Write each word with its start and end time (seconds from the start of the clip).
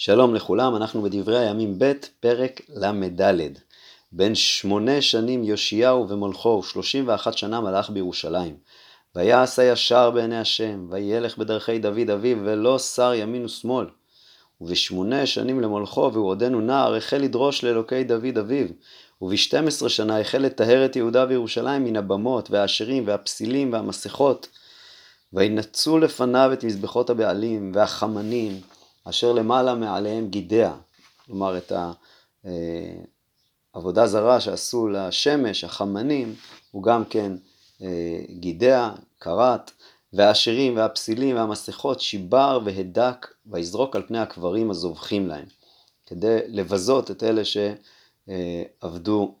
שלום 0.00 0.34
לכולם, 0.34 0.76
אנחנו 0.76 1.02
בדברי 1.02 1.38
הימים 1.38 1.78
ב', 1.78 1.92
פרק 2.20 2.60
ל"ד. 2.68 3.32
בן 4.12 4.34
שמונה 4.34 5.02
שנים 5.02 5.44
יאשיהו 5.44 6.08
ומולכו, 6.08 6.48
ושלושים 6.48 7.08
ואחת 7.08 7.38
שנה 7.38 7.60
מלך 7.60 7.90
בירושלים. 7.90 8.56
ויעש 9.16 9.58
הישר 9.58 10.10
בעיני 10.10 10.38
השם, 10.38 10.86
וילך 10.90 11.38
בדרכי 11.38 11.78
דוד 11.78 12.10
אביו, 12.10 12.38
ולא 12.44 12.78
שר 12.78 13.14
ימין 13.14 13.44
ושמאל. 13.44 13.86
ובשמונה 14.60 15.26
שנים 15.26 15.60
למולכו, 15.60 16.10
והוא 16.12 16.28
עודנו 16.28 16.60
נער, 16.60 16.94
החל 16.94 17.16
לדרוש 17.16 17.64
לאלוקי 17.64 18.04
דוד 18.04 18.38
אביו. 18.38 18.66
ובשתים 19.22 19.68
עשרה 19.68 19.88
שנה 19.88 20.20
החל 20.20 20.38
לטהר 20.38 20.84
את 20.84 20.96
יהודה 20.96 21.26
וירושלים 21.28 21.84
מן 21.84 21.96
הבמות, 21.96 22.50
והעשירים, 22.50 23.06
והפסילים, 23.06 23.72
והמסכות. 23.72 24.48
וינצו 25.32 25.98
לפניו 25.98 26.50
את 26.52 26.64
מזבחות 26.64 27.10
הבעלים, 27.10 27.72
והחמנים, 27.74 28.60
אשר 29.08 29.32
למעלה 29.32 29.74
מעליהם 29.74 30.28
גידע, 30.28 30.72
כלומר 31.26 31.58
את 31.58 31.72
העבודה 33.74 34.06
זרה 34.06 34.40
שעשו 34.40 34.88
לשמש, 34.88 35.64
החמנים, 35.64 36.34
הוא 36.70 36.82
גם 36.82 37.04
כן 37.04 37.32
אה, 37.82 38.20
גידע, 38.30 38.90
כרת, 39.20 39.70
והעשירים 40.12 40.76
והפסילים 40.76 41.36
והמסכות 41.36 42.00
שיבר 42.00 42.60
והדק 42.64 43.26
ויזרוק 43.46 43.96
על 43.96 44.02
פני 44.06 44.18
הקברים 44.18 44.70
הזובחים 44.70 45.28
להם, 45.28 45.46
כדי 46.06 46.38
לבזות 46.46 47.10
את 47.10 47.22
אלה 47.22 47.42
שעבדו 47.44 49.34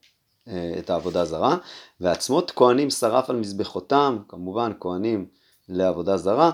אה, 0.48 0.74
את 0.78 0.90
העבודה 0.90 1.24
זרה, 1.24 1.56
ועצמות 2.00 2.50
כהנים 2.50 2.90
שרף 2.90 3.30
על 3.30 3.36
מזבחותם, 3.36 4.18
כמובן 4.28 4.72
כהנים 4.80 5.26
לעבודה 5.68 6.16
זרה, 6.16 6.50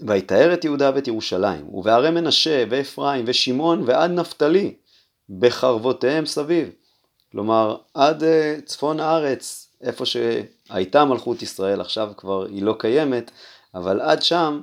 ויתאר 0.00 0.54
את 0.54 0.64
יהודה 0.64 0.90
ואת 0.94 1.08
ירושלים, 1.08 1.68
ובערי 1.74 2.10
מנשה 2.10 2.64
ואפרים 2.70 3.24
ושמעון 3.28 3.82
ועד 3.86 4.10
נפתלי, 4.10 4.74
בחרבותיהם 5.38 6.26
סביב. 6.26 6.70
כלומר, 7.32 7.76
עד 7.94 8.24
אה, 8.24 8.56
צפון 8.64 9.00
הארץ, 9.00 9.70
איפה 9.82 10.04
שהייתה 10.06 11.04
מלכות 11.04 11.42
ישראל, 11.42 11.80
עכשיו 11.80 12.12
כבר 12.16 12.44
היא 12.46 12.62
לא 12.62 12.74
קיימת, 12.78 13.30
אבל 13.74 14.00
עד 14.00 14.22
שם 14.22 14.60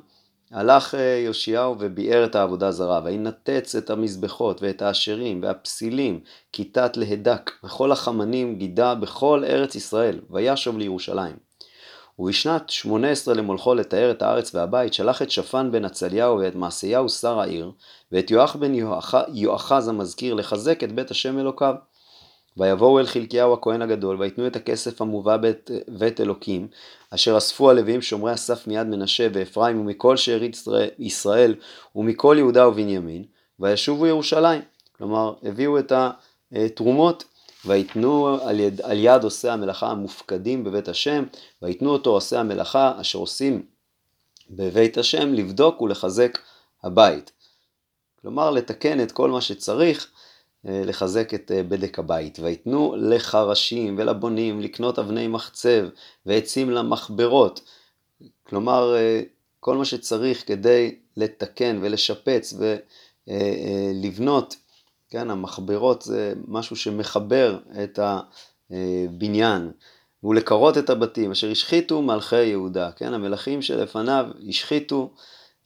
הלך 0.52 0.96
אה, 0.96 1.24
יאשיהו 1.28 1.76
וביער 1.80 2.26
את 2.26 2.36
העבודה 2.36 2.72
זרה, 2.72 3.02
וינתץ 3.04 3.76
את 3.76 3.90
המזבחות 3.90 4.62
ואת 4.62 4.82
האשרים 4.82 5.44
והפסילים, 5.44 6.20
כיתת 6.52 6.98
להדק, 6.98 7.52
וכל 7.64 7.92
החמנים 7.92 8.56
גידה 8.56 8.96
בכל 8.96 9.44
ארץ 9.48 9.76
ישראל, 9.76 10.20
וישוב 10.30 10.78
לירושלים. 10.78 11.45
ובשנת 12.20 12.70
שמונה 12.70 13.10
עשרה 13.10 13.34
למולכו 13.34 13.76
לתאר 13.76 14.12
את 14.12 14.22
הארץ 14.22 14.56
והבית, 14.56 14.94
שלח 14.94 15.22
את 15.22 15.32
שפן 15.32 15.72
בן 15.72 15.86
עצליהו 15.86 16.38
ואת 16.38 16.56
מעשיהו 16.56 17.10
שר 17.10 17.40
העיר, 17.40 17.72
ואת 18.12 18.32
יואח 18.32 18.56
בן 18.56 18.74
יואחז 19.28 19.88
המזכיר 19.88 20.34
לחזק 20.34 20.84
את 20.84 20.92
בית 20.92 21.12
השם 21.12 21.40
אלוקיו. 21.40 21.76
ויבואו 22.58 23.00
אל 23.00 23.06
חלקיהו 23.06 23.54
הכהן 23.54 23.82
הגדול, 23.82 24.18
ויתנו 24.20 24.48
את 24.48 24.56
הכסף 24.56 25.02
המובא 25.02 25.38
בית, 25.38 25.72
בית 25.88 26.22
אלוקים, 26.22 26.68
אשר 27.10 27.38
אספו 27.38 27.70
הלווים 27.70 28.02
שומרי 28.02 28.32
הסף 28.32 28.68
מיד 28.68 28.88
מנשה 28.88 29.28
ואפרים 29.34 29.80
ומכל 29.80 30.18
שארית 30.18 30.64
ישראל 31.00 31.56
ומכל 31.96 32.36
יהודה 32.40 32.68
ובנימין, 32.68 33.24
וישובו 33.60 34.08
ירושלים. 34.08 34.62
כלומר, 34.98 35.34
הביאו 35.44 35.80
את 35.80 35.92
התרומות 36.52 37.24
ויתנו 37.66 38.38
על 38.42 38.60
יד, 38.60 38.82
על 38.82 38.98
יד 39.00 39.24
עושי 39.24 39.50
המלאכה 39.50 39.88
המופקדים 39.88 40.64
בבית 40.64 40.88
השם, 40.88 41.24
ויתנו 41.62 41.90
אותו 41.90 42.10
עושי 42.10 42.38
המלאכה 42.38 43.02
אשר 43.02 43.20
עושים 43.20 43.66
בבית 44.50 44.98
השם 44.98 45.34
לבדוק 45.34 45.82
ולחזק 45.82 46.38
הבית. 46.84 47.32
כלומר, 48.22 48.52
לתקן 48.52 49.04
את 49.04 49.12
כל 49.12 49.30
מה 49.30 49.42
שצריך, 49.42 50.08
אה, 50.68 50.82
לחזק 50.86 51.34
את 51.34 51.52
אה, 51.52 51.64
בדק 51.64 52.00
הבית. 52.00 52.40
ויתנו 52.40 52.96
לחרשים 52.98 53.96
ולבונים 53.98 54.62
לקנות 54.62 55.00
אבני 55.00 55.28
מחצב 55.28 55.88
ועצים 56.26 56.70
למחברות. 56.70 57.62
כלומר, 58.44 58.96
אה, 58.96 59.22
כל 59.60 59.78
מה 59.78 59.86
שצריך 59.86 60.48
כדי 60.48 60.96
לתקן 61.18 61.80
ולשפץ 61.82 62.54
ולבנות 63.28 64.56
כן, 65.16 65.30
המחברות 65.30 66.02
זה 66.02 66.34
משהו 66.48 66.76
שמחבר 66.76 67.60
את 67.84 68.00
הבניין, 68.72 69.72
ולקרות 70.24 70.78
את 70.78 70.90
הבתים, 70.90 71.32
אשר 71.32 71.52
השחיתו 71.52 72.02
מלכי 72.02 72.44
יהודה, 72.44 72.92
כן, 72.92 73.14
המלכים 73.14 73.62
שלפניו 73.62 74.26
השחיתו 74.50 75.14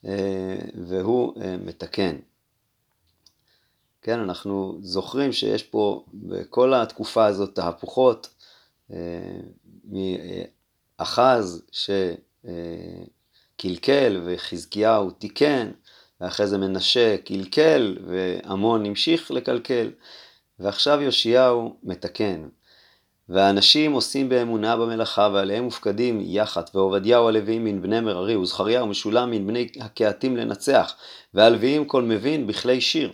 אה, 0.06 0.58
והוא 0.88 1.42
אה, 1.42 1.58
מתקן. 1.58 2.16
כן, 4.02 4.20
אנחנו 4.20 4.78
זוכרים 4.82 5.32
שיש 5.32 5.64
פה 5.64 6.06
בכל 6.14 6.74
התקופה 6.74 7.26
הזאת 7.26 7.56
תהפוכות 7.56 8.30
אה, 8.92 8.98
מאחז 11.00 11.64
שקלקל 13.58 14.22
וחזקיהו 14.26 15.12
תיקן, 15.12 15.72
ואחרי 16.22 16.48
זה 16.48 16.58
מנשה 16.58 17.18
קלקל, 17.18 17.98
ועמון 18.08 18.86
המשיך 18.86 19.32
לקלקל, 19.32 19.92
ועכשיו 20.60 21.02
יאשיהו 21.02 21.76
מתקן. 21.84 22.48
והאנשים 23.30 23.92
עושים 23.92 24.30
באמונה 24.30 24.78
במלאכה, 24.78 25.30
ועליהם 25.34 25.64
מופקדים 25.64 26.22
יחת, 26.24 26.76
ועובדיהו 26.76 27.28
הלוויים 27.28 27.66
מן 27.66 27.82
בני 27.82 28.00
מררי, 28.00 28.36
וזכריה 28.36 28.84
ומשולם 28.84 29.32
מן 29.32 29.48
בני 29.48 29.68
הקהתים 29.80 30.38
לנצח, 30.38 30.96
והלוויים 31.34 31.86
כל 31.86 32.04
מבין 32.04 32.48
בכלי 32.48 32.82
שיר, 32.82 33.12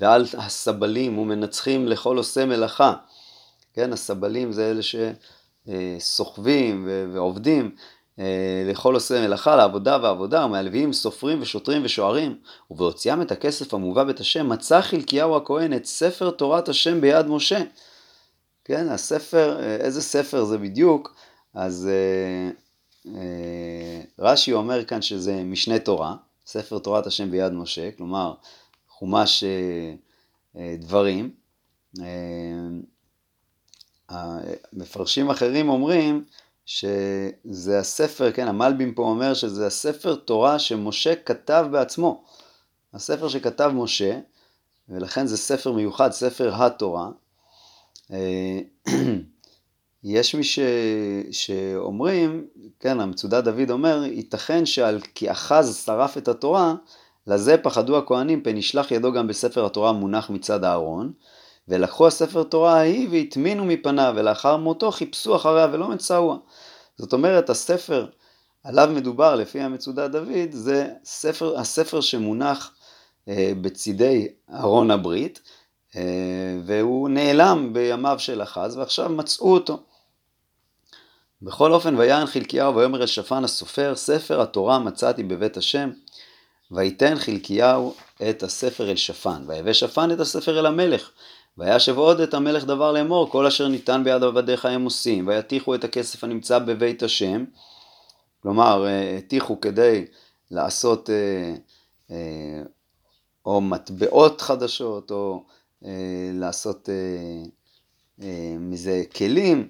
ועל 0.00 0.24
הסבלים 0.38 1.18
ומנצחים 1.18 1.88
לכל 1.88 2.16
עושה 2.16 2.46
מלאכה. 2.46 2.94
כן, 3.74 3.92
הסבלים 3.92 4.52
זה 4.52 4.70
אלה 4.70 4.80
שסוחבים 5.98 6.88
ועובדים, 7.12 7.74
לכל 8.66 8.94
עושה 8.94 9.26
מלאכה, 9.26 9.56
לעבודה 9.56 9.98
ועבודה, 10.02 10.44
ומהלוויים 10.44 10.92
סופרים 10.92 11.42
ושוטרים 11.42 11.84
ושוערים, 11.84 12.38
ובהוציאם 12.70 13.22
את 13.22 13.32
הכסף 13.32 13.74
המובא 13.74 14.04
בית 14.04 14.20
השם, 14.20 14.48
מצא 14.48 14.80
חלקיהו 14.80 15.36
הכהן 15.36 15.72
את 15.72 15.84
ספר 15.86 16.30
תורת 16.30 16.68
השם 16.68 17.00
ביד 17.00 17.26
משה. 17.26 17.58
כן, 18.64 18.88
הספר, 18.88 19.58
אה, 19.60 19.76
איזה 19.76 20.02
ספר 20.02 20.44
זה 20.44 20.58
בדיוק? 20.58 21.16
אז 21.54 21.88
אה, 21.88 22.50
אה, 23.14 24.00
רש"י 24.18 24.52
אומר 24.52 24.84
כאן 24.84 25.02
שזה 25.02 25.42
משנה 25.44 25.78
תורה, 25.78 26.14
ספר 26.46 26.78
תורת 26.78 27.06
השם 27.06 27.30
ביד 27.30 27.52
משה, 27.52 27.90
כלומר 27.90 28.34
חומש 28.88 29.44
אה, 29.44 29.94
אה, 30.56 30.76
דברים. 30.78 31.30
אה, 34.10 34.38
מפרשים 34.72 35.30
אחרים 35.30 35.68
אומרים 35.68 36.24
שזה 36.66 37.78
הספר, 37.78 38.32
כן, 38.32 38.48
המלבים 38.48 38.94
פה 38.94 39.02
אומר 39.02 39.34
שזה 39.34 39.66
הספר 39.66 40.14
תורה 40.14 40.58
שמשה 40.58 41.14
כתב 41.14 41.66
בעצמו. 41.70 42.24
הספר 42.94 43.28
שכתב 43.28 43.70
משה, 43.74 44.18
ולכן 44.88 45.26
זה 45.26 45.36
ספר 45.36 45.72
מיוחד, 45.72 46.12
ספר 46.12 46.54
התורה. 46.54 47.08
אה, 48.12 48.60
יש 50.04 50.34
מי 50.34 50.44
ש... 50.44 50.58
שאומרים, 51.30 52.46
כן, 52.80 53.00
המצודת 53.00 53.44
דוד 53.44 53.70
אומר, 53.70 54.04
ייתכן 54.04 54.66
שעל 54.66 55.00
כי 55.14 55.30
אחז 55.30 55.82
שרף 55.84 56.18
את 56.18 56.28
התורה, 56.28 56.74
לזה 57.26 57.56
פחדו 57.58 57.98
הכהנים, 57.98 58.42
פן 58.42 58.56
ישלח 58.56 58.90
ידו 58.90 59.12
גם 59.12 59.26
בספר 59.26 59.66
התורה 59.66 59.92
מונח 59.92 60.30
מצד 60.30 60.64
אהרון, 60.64 61.12
ולקחו 61.68 62.06
הספר 62.06 62.42
תורה 62.42 62.74
ההיא 62.74 63.08
והטמינו 63.10 63.64
מפניו, 63.64 64.12
ולאחר 64.16 64.56
מותו 64.56 64.90
חיפשו 64.90 65.36
אחריה 65.36 65.68
ולא 65.72 65.88
מצאוה. 65.88 66.36
זאת 66.96 67.12
אומרת, 67.12 67.50
הספר 67.50 68.06
עליו 68.64 68.90
מדובר 68.94 69.34
לפי 69.34 69.60
המצודת 69.60 70.10
דוד, 70.10 70.50
זה 70.50 70.88
ספר, 71.04 71.58
הספר 71.58 72.00
שמונח 72.00 72.74
אה, 73.28 73.52
בצידי 73.60 74.28
ארון 74.54 74.90
הברית, 74.90 75.40
אה, 75.96 76.02
והוא 76.64 77.08
נעלם 77.08 77.72
בימיו 77.72 78.18
של 78.18 78.42
אחז, 78.42 78.76
ועכשיו 78.76 79.08
מצאו 79.08 79.54
אותו. 79.54 79.82
בכל 81.42 81.72
אופן, 81.72 81.96
ויען 81.96 82.26
חלקיהו 82.26 82.74
ויאמר 82.74 83.00
אל 83.00 83.06
שפן 83.06 83.44
הסופר, 83.44 83.96
ספר 83.96 84.40
התורה 84.40 84.78
מצאתי 84.78 85.22
בבית 85.22 85.56
השם, 85.56 85.90
ויתן 86.70 87.18
חלקיהו 87.18 87.94
את 88.30 88.42
הספר 88.42 88.90
אל 88.90 88.96
שפן, 88.96 89.44
ויבא 89.46 89.72
שפן 89.72 90.10
את 90.10 90.20
הספר 90.20 90.58
אל 90.58 90.66
המלך, 90.66 91.10
וישב 91.58 91.98
עוד 91.98 92.20
את 92.20 92.34
המלך 92.34 92.64
דבר 92.64 92.92
לאמור, 92.92 93.30
כל 93.30 93.46
אשר 93.46 93.68
ניתן 93.68 94.04
ביד 94.04 94.22
עבדיך 94.22 94.64
הם 94.64 94.84
עושים, 94.84 95.26
ויתיחו 95.28 95.74
את 95.74 95.84
הכסף 95.84 96.24
הנמצא 96.24 96.58
בבית 96.58 97.02
השם, 97.02 97.44
כלומר, 98.42 98.86
אה, 98.86 99.16
הטיחו 99.16 99.60
כדי 99.60 100.04
לעשות 100.50 101.10
אה, 101.10 101.54
אה, 102.10 102.62
או 103.46 103.60
מטבעות 103.60 104.40
חדשות, 104.40 105.10
או 105.10 105.44
לעשות 106.32 106.88
מזה 108.58 109.02
כלים. 109.16 109.68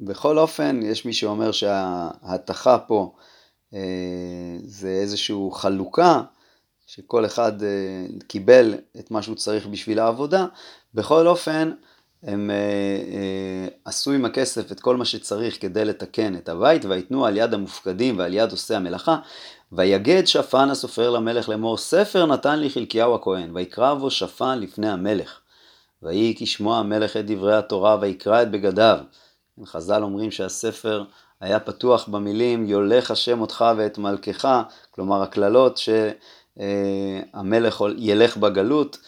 בכל 0.00 0.38
אופן, 0.38 0.80
יש 0.82 1.04
מי 1.04 1.12
שאומר 1.12 1.52
שההתכה 1.52 2.78
פה 2.78 3.14
זה 4.64 4.88
איזושהי 4.88 5.36
חלוקה 5.52 6.22
שכל 6.94 7.26
אחד 7.26 7.52
קיבל 8.26 8.74
את 8.98 9.10
מה 9.10 9.22
שהוא 9.22 9.36
צריך 9.36 9.66
בשביל 9.66 9.98
העבודה, 9.98 10.46
בכל 10.94 11.26
אופן 11.26 11.72
הם 12.22 12.50
עשו 13.84 14.12
עם 14.12 14.24
הכסף 14.24 14.72
את 14.72 14.80
כל 14.80 14.96
מה 14.96 15.04
שצריך 15.04 15.60
כדי 15.60 15.84
לתקן 15.84 16.34
את 16.34 16.48
הבית, 16.48 16.84
ויתנו 16.84 17.26
על 17.26 17.36
יד 17.36 17.54
המופקדים 17.54 18.18
ועל 18.18 18.34
יד 18.34 18.50
עושי 18.50 18.74
המלאכה, 18.74 19.18
ויגד 19.72 20.26
שפן 20.26 20.70
הסופר 20.70 21.10
למלך 21.10 21.48
לאמור, 21.48 21.78
ספר 21.78 22.26
נתן 22.26 22.58
לי 22.58 22.70
חלקיהו 22.70 23.14
הכהן, 23.14 23.56
ויקרא 23.56 23.94
בו 23.94 24.10
שפן 24.10 24.58
לפני 24.58 24.88
המלך. 24.88 25.40
ויהי 26.02 26.34
כשמוע 26.38 26.78
המלך 26.78 27.16
את 27.16 27.26
דברי 27.26 27.56
התורה, 27.56 27.96
ויקרא 28.00 28.42
את 28.42 28.50
בגדיו. 28.50 28.98
חז"ל 29.64 30.02
אומרים 30.02 30.30
שהספר 30.30 31.04
היה 31.40 31.60
פתוח 31.60 32.08
במילים, 32.08 32.66
יולך 32.66 33.10
השם 33.10 33.40
אותך 33.40 33.64
ואת 33.76 33.98
מלכך, 33.98 34.62
כלומר 34.90 35.22
הקללות 35.22 35.76
שהמלך 36.58 37.84
ילך 37.98 38.36
בגלות. 38.36 38.98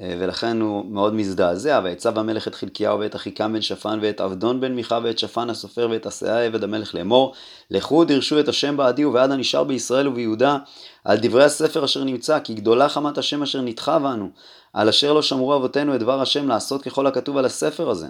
אה, 0.00 0.14
ולכן 0.18 0.60
הוא 0.60 0.86
מאוד 0.86 1.14
מזדעזע, 1.14 1.80
ויצב 1.84 2.18
המלך 2.18 2.48
את 2.48 2.54
חלקיהו 2.54 3.00
ואת 3.00 3.16
אחיקם 3.16 3.52
בן 3.52 3.62
שפן 3.62 3.98
ואת 4.02 4.20
עבדון 4.20 4.60
בן 4.60 4.74
מיכה 4.74 4.98
ואת 5.02 5.18
שפן 5.18 5.50
הסופר 5.50 5.88
ואת 5.90 6.06
עשיה 6.06 6.40
עבד 6.40 6.64
המלך 6.64 6.94
לאמור, 6.94 7.34
לכו 7.70 8.04
דרשו 8.04 8.40
את 8.40 8.48
השם 8.48 8.76
בעדי 8.76 9.04
ובעד 9.04 9.30
הנשאר 9.30 9.64
בישראל 9.64 10.08
וביהודה, 10.08 10.58
על 11.04 11.18
דברי 11.22 11.44
הספר 11.44 11.84
אשר 11.84 12.04
נמצא, 12.04 12.40
כי 12.40 12.54
גדולה 12.54 12.88
חמת 12.88 13.18
השם 13.18 13.42
אשר 13.42 13.60
נדחה 13.60 13.98
בנו, 13.98 14.28
על 14.72 14.88
אשר 14.88 15.12
לא 15.12 15.22
שמרו 15.22 15.56
אבותינו 15.56 15.94
את 15.94 16.00
דבר 16.00 16.20
השם 16.20 16.48
לעשות 16.48 16.82
ככל 16.82 17.06
הכתוב 17.06 17.36
על 17.36 17.44
הספר 17.44 17.90
הזה. 17.90 18.06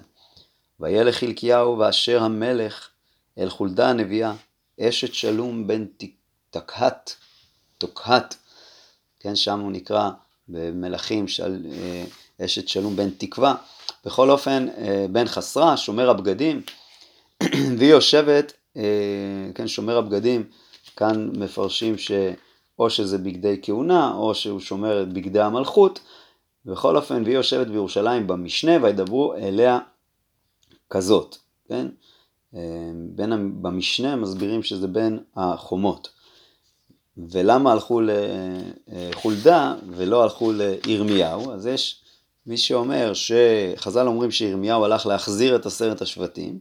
וילך 0.80 1.14
חלקיהו 1.14 1.78
ואשר 1.78 2.22
המלך 2.22 2.88
אל 3.38 3.48
חולדה 3.48 3.90
הנביאה, 3.90 4.32
אשת 4.80 5.14
שלום 5.14 5.66
בן 5.66 5.84
תקהת, 6.50 7.14
תוקהת, 7.78 8.34
כן, 9.20 9.36
שם 9.36 9.60
הוא 9.60 9.72
נקרא 9.72 10.10
במלכים 10.48 11.28
של 11.28 11.66
אה, 11.72 12.04
אשת 12.44 12.68
שלום 12.68 12.96
בן 12.96 13.10
תקווה. 13.10 13.54
בכל 14.04 14.30
אופן, 14.30 14.66
אה, 14.78 15.06
בן 15.10 15.26
חסרה, 15.26 15.76
שומר 15.76 16.10
הבגדים, 16.10 16.62
והיא 17.78 17.90
יושבת, 17.90 18.52
אה, 18.76 18.82
כן, 19.54 19.68
שומר 19.68 19.96
הבגדים, 19.96 20.44
כאן 20.96 21.30
מפרשים 21.36 21.98
שאו 21.98 22.90
שזה 22.90 23.18
בגדי 23.18 23.58
כהונה, 23.62 24.14
או 24.14 24.34
שהוא 24.34 24.60
שומר 24.60 25.02
את 25.02 25.12
בגדי 25.12 25.40
המלכות. 25.40 26.00
בכל 26.64 26.96
אופן, 26.96 27.22
והיא 27.22 27.34
יושבת 27.34 27.66
בירושלים 27.66 28.26
במשנה, 28.26 28.72
וידברו 28.82 29.34
אליה 29.34 29.78
כזאת, 30.90 31.36
כן? 31.68 31.86
בין, 32.92 33.62
במשנה 33.62 34.16
מסבירים 34.16 34.62
שזה 34.62 34.88
בין 34.88 35.18
החומות. 35.36 36.08
ולמה 37.30 37.72
הלכו 37.72 38.00
לחולדה 38.88 39.74
ולא 39.90 40.22
הלכו 40.22 40.52
לירמיהו? 40.52 41.52
אז 41.52 41.66
יש 41.66 42.02
מי 42.46 42.56
שאומר 42.56 43.12
שחז"ל 43.14 44.06
אומרים 44.06 44.30
שירמיהו 44.30 44.84
הלך 44.84 45.06
להחזיר 45.06 45.56
את 45.56 45.66
עשרת 45.66 46.02
השבטים, 46.02 46.58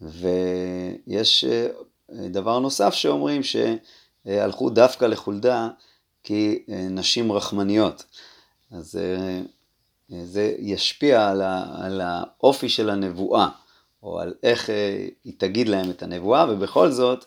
ויש 0.00 1.44
אה, 1.44 1.68
דבר 2.28 2.58
נוסף 2.58 2.94
שאומרים 2.94 3.40
שהלכו 3.42 4.70
דווקא 4.70 5.04
לחולדה 5.04 5.68
כי 6.22 6.62
אה, 6.68 6.86
נשים 6.90 7.32
רחמניות. 7.32 8.04
אז 8.70 8.96
אה, 8.96 9.40
זה 10.24 10.54
ישפיע 10.58 11.30
על 11.82 12.00
האופי 12.00 12.68
של 12.68 12.90
הנבואה, 12.90 13.48
או 14.02 14.20
על 14.20 14.34
איך 14.42 14.70
היא 15.24 15.32
תגיד 15.38 15.68
להם 15.68 15.90
את 15.90 16.02
הנבואה, 16.02 16.46
ובכל 16.50 16.90
זאת, 16.90 17.24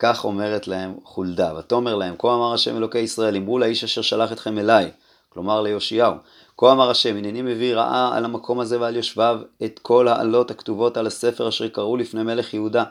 כך 0.00 0.24
אומרת 0.24 0.68
להם 0.68 0.94
חולדה, 1.04 1.52
ותאמר 1.58 1.94
להם, 1.94 2.14
כה 2.18 2.34
אמר 2.34 2.54
השם 2.54 2.76
אלוקי 2.76 2.98
ישראל, 2.98 3.36
אמרו 3.36 3.58
לאיש 3.58 3.84
אשר 3.84 4.02
שלח 4.02 4.32
אתכם 4.32 4.58
אליי, 4.58 4.90
כלומר 5.28 5.60
ליאשיהו, 5.60 6.14
כה 6.58 6.72
אמר 6.72 6.90
השם, 6.90 7.16
הנני 7.16 7.42
מביא 7.42 7.74
רעה 7.74 8.16
על 8.16 8.24
המקום 8.24 8.60
הזה 8.60 8.80
ועל 8.80 8.96
יושביו 8.96 9.40
את 9.64 9.78
כל 9.82 10.08
העלות 10.08 10.50
הכתובות 10.50 10.96
על 10.96 11.06
הספר 11.06 11.48
אשר 11.48 11.68
קראו 11.68 11.96
לפני 11.96 12.22
מלך 12.22 12.54
יהודה, 12.54 12.84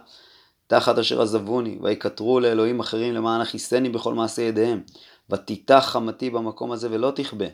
תחת 0.68 0.98
אשר 0.98 1.22
עזבוני, 1.22 1.78
ויקטרו 1.82 2.40
לאלוהים 2.40 2.80
אחרים 2.80 3.14
למען 3.14 3.42
אכיסני 3.42 3.90
בכל 3.90 4.14
מעשה 4.14 4.42
ידיהם, 4.42 4.82
ותיתח 5.30 5.84
חמתי 5.88 6.30
במקום 6.30 6.72
הזה 6.72 6.88
ולא 6.92 7.12
תכבה. 7.16 7.46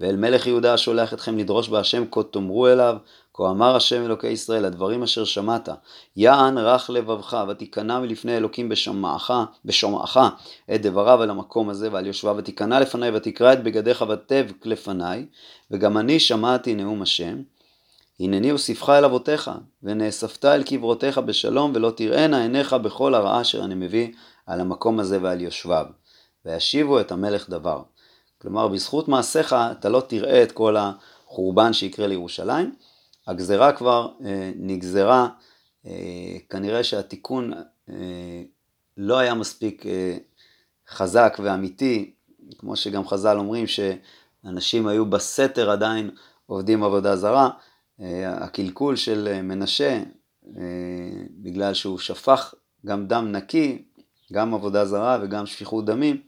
ואל 0.00 0.16
מלך 0.16 0.46
יהודה 0.46 0.74
השולח 0.74 1.14
אתכם 1.14 1.38
לדרוש 1.38 1.68
בהשם 1.68 2.04
כה 2.10 2.22
תאמרו 2.22 2.68
אליו, 2.68 2.96
כה 3.36 3.50
אמר 3.50 3.76
השם 3.76 4.04
אלוקי 4.04 4.28
ישראל, 4.28 4.64
הדברים 4.64 5.02
אשר 5.02 5.24
שמעת, 5.24 5.68
יען 6.16 6.58
רך 6.58 6.90
לבבך, 6.90 7.44
ותיכנע 7.48 8.00
מלפני 8.00 8.36
אלוקים 8.36 8.68
בשומעך, 8.68 9.30
בשומעך 9.64 10.18
את 10.74 10.82
דבריו 10.82 11.22
על 11.22 11.30
המקום 11.30 11.70
הזה 11.70 11.88
ועל 11.92 12.06
יושביו, 12.06 12.34
ותיכנע 12.38 12.80
לפניי, 12.80 13.10
ותקרא 13.16 13.52
את 13.52 13.62
בגדיך 13.62 14.04
ותבק 14.08 14.66
לפניי, 14.66 15.26
וגם 15.70 15.98
אני 15.98 16.20
שמעתי 16.20 16.74
נאום 16.74 17.02
השם. 17.02 17.42
הנני 18.20 18.52
אוסיפך 18.52 18.88
אל 18.88 19.04
אבותיך, 19.04 19.50
ונאספת 19.82 20.44
אל 20.44 20.62
קברותיך 20.62 21.18
בשלום, 21.18 21.72
ולא 21.74 21.90
תראינה 21.90 22.42
עיניך 22.42 22.72
בכל 22.72 23.14
הרעה 23.14 23.40
אשר 23.40 23.64
אני 23.64 23.74
מביא 23.74 24.08
על 24.46 24.60
המקום 24.60 25.00
הזה 25.00 25.18
ועל 25.22 25.40
יושביו. 25.40 25.86
וישיבו 26.44 27.00
את 27.00 27.12
המלך 27.12 27.50
דבר. 27.50 27.82
כלומר, 28.42 28.68
בזכות 28.68 29.08
מעשיך 29.08 29.52
אתה 29.52 29.88
לא 29.88 30.00
תראה 30.00 30.42
את 30.42 30.52
כל 30.52 30.76
החורבן 30.76 31.72
שיקרה 31.72 32.06
לירושלים. 32.06 32.93
הגזרה 33.26 33.72
כבר 33.72 34.08
אה, 34.24 34.50
נגזרה, 34.56 35.28
אה, 35.86 36.36
כנראה 36.50 36.84
שהתיקון 36.84 37.52
אה, 37.90 38.42
לא 38.96 39.18
היה 39.18 39.34
מספיק 39.34 39.84
חזק 40.88 41.36
ואמיתי, 41.42 42.14
כמו 42.58 42.76
שגם 42.76 43.08
חז"ל 43.08 43.38
אומרים 43.38 43.66
שאנשים 43.66 44.86
היו 44.86 45.06
בסתר 45.06 45.70
עדיין 45.70 46.10
עובדים 46.46 46.82
עבודה 46.82 47.16
זרה. 47.16 47.50
הקלקול 48.24 48.96
של 48.96 49.40
מנשה, 49.42 50.02
בגלל 51.30 51.74
שהוא 51.74 51.98
שפך 51.98 52.54
גם 52.86 53.06
דם 53.06 53.32
נקי, 53.32 53.84
גם 54.32 54.54
עבודה 54.54 54.86
זרה 54.86 55.18
וגם 55.22 55.46
שפיכות 55.46 55.84
דמים, 55.84 56.22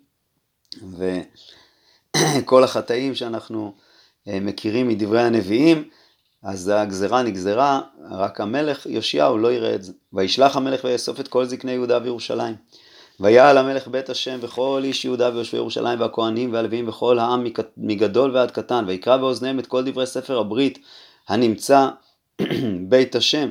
ו... 0.82 1.20
כל 2.44 2.64
החטאים 2.64 3.14
שאנחנו 3.14 3.74
מכירים 4.26 4.88
מדברי 4.88 5.22
הנביאים, 5.22 5.88
אז 6.46 6.68
הגזרה 6.74 7.22
נגזרה, 7.22 7.80
רק 8.10 8.40
המלך 8.40 8.86
יאשיהו 8.86 9.38
לא 9.38 9.52
יראה 9.52 9.74
את 9.74 9.82
זה. 9.82 9.92
וישלח 10.12 10.56
המלך 10.56 10.84
ויאסוף 10.84 11.20
את 11.20 11.28
כל 11.28 11.44
זקני 11.44 11.72
יהודה 11.72 11.98
וירושלים. 12.02 12.54
ויעל 13.20 13.58
המלך 13.58 13.88
בית 13.88 14.10
השם 14.10 14.38
וכל 14.42 14.80
איש 14.84 15.04
יהודה 15.04 15.30
ויושבי 15.34 15.56
ירושלים 15.56 16.00
והכהנים 16.00 16.52
והלווים 16.52 16.88
וכל 16.88 17.18
העם 17.18 17.44
מגדול 17.76 18.36
ועד 18.36 18.50
קטן 18.50 18.84
ויקרא 18.86 19.16
באוזניהם 19.16 19.58
את 19.58 19.66
כל 19.66 19.84
דברי 19.84 20.06
ספר 20.06 20.38
הברית 20.38 20.78
הנמצא 21.28 21.88
בית 22.88 23.14
השם. 23.14 23.50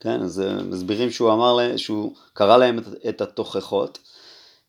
כן, 0.00 0.22
אז 0.22 0.42
מסבירים 0.70 1.10
שהוא 1.10 1.32
אמר 1.32 1.54
להם, 1.54 1.78
שהוא 1.78 2.14
קרא 2.32 2.56
להם 2.56 2.78
את 3.08 3.20
התוכחות 3.20 3.98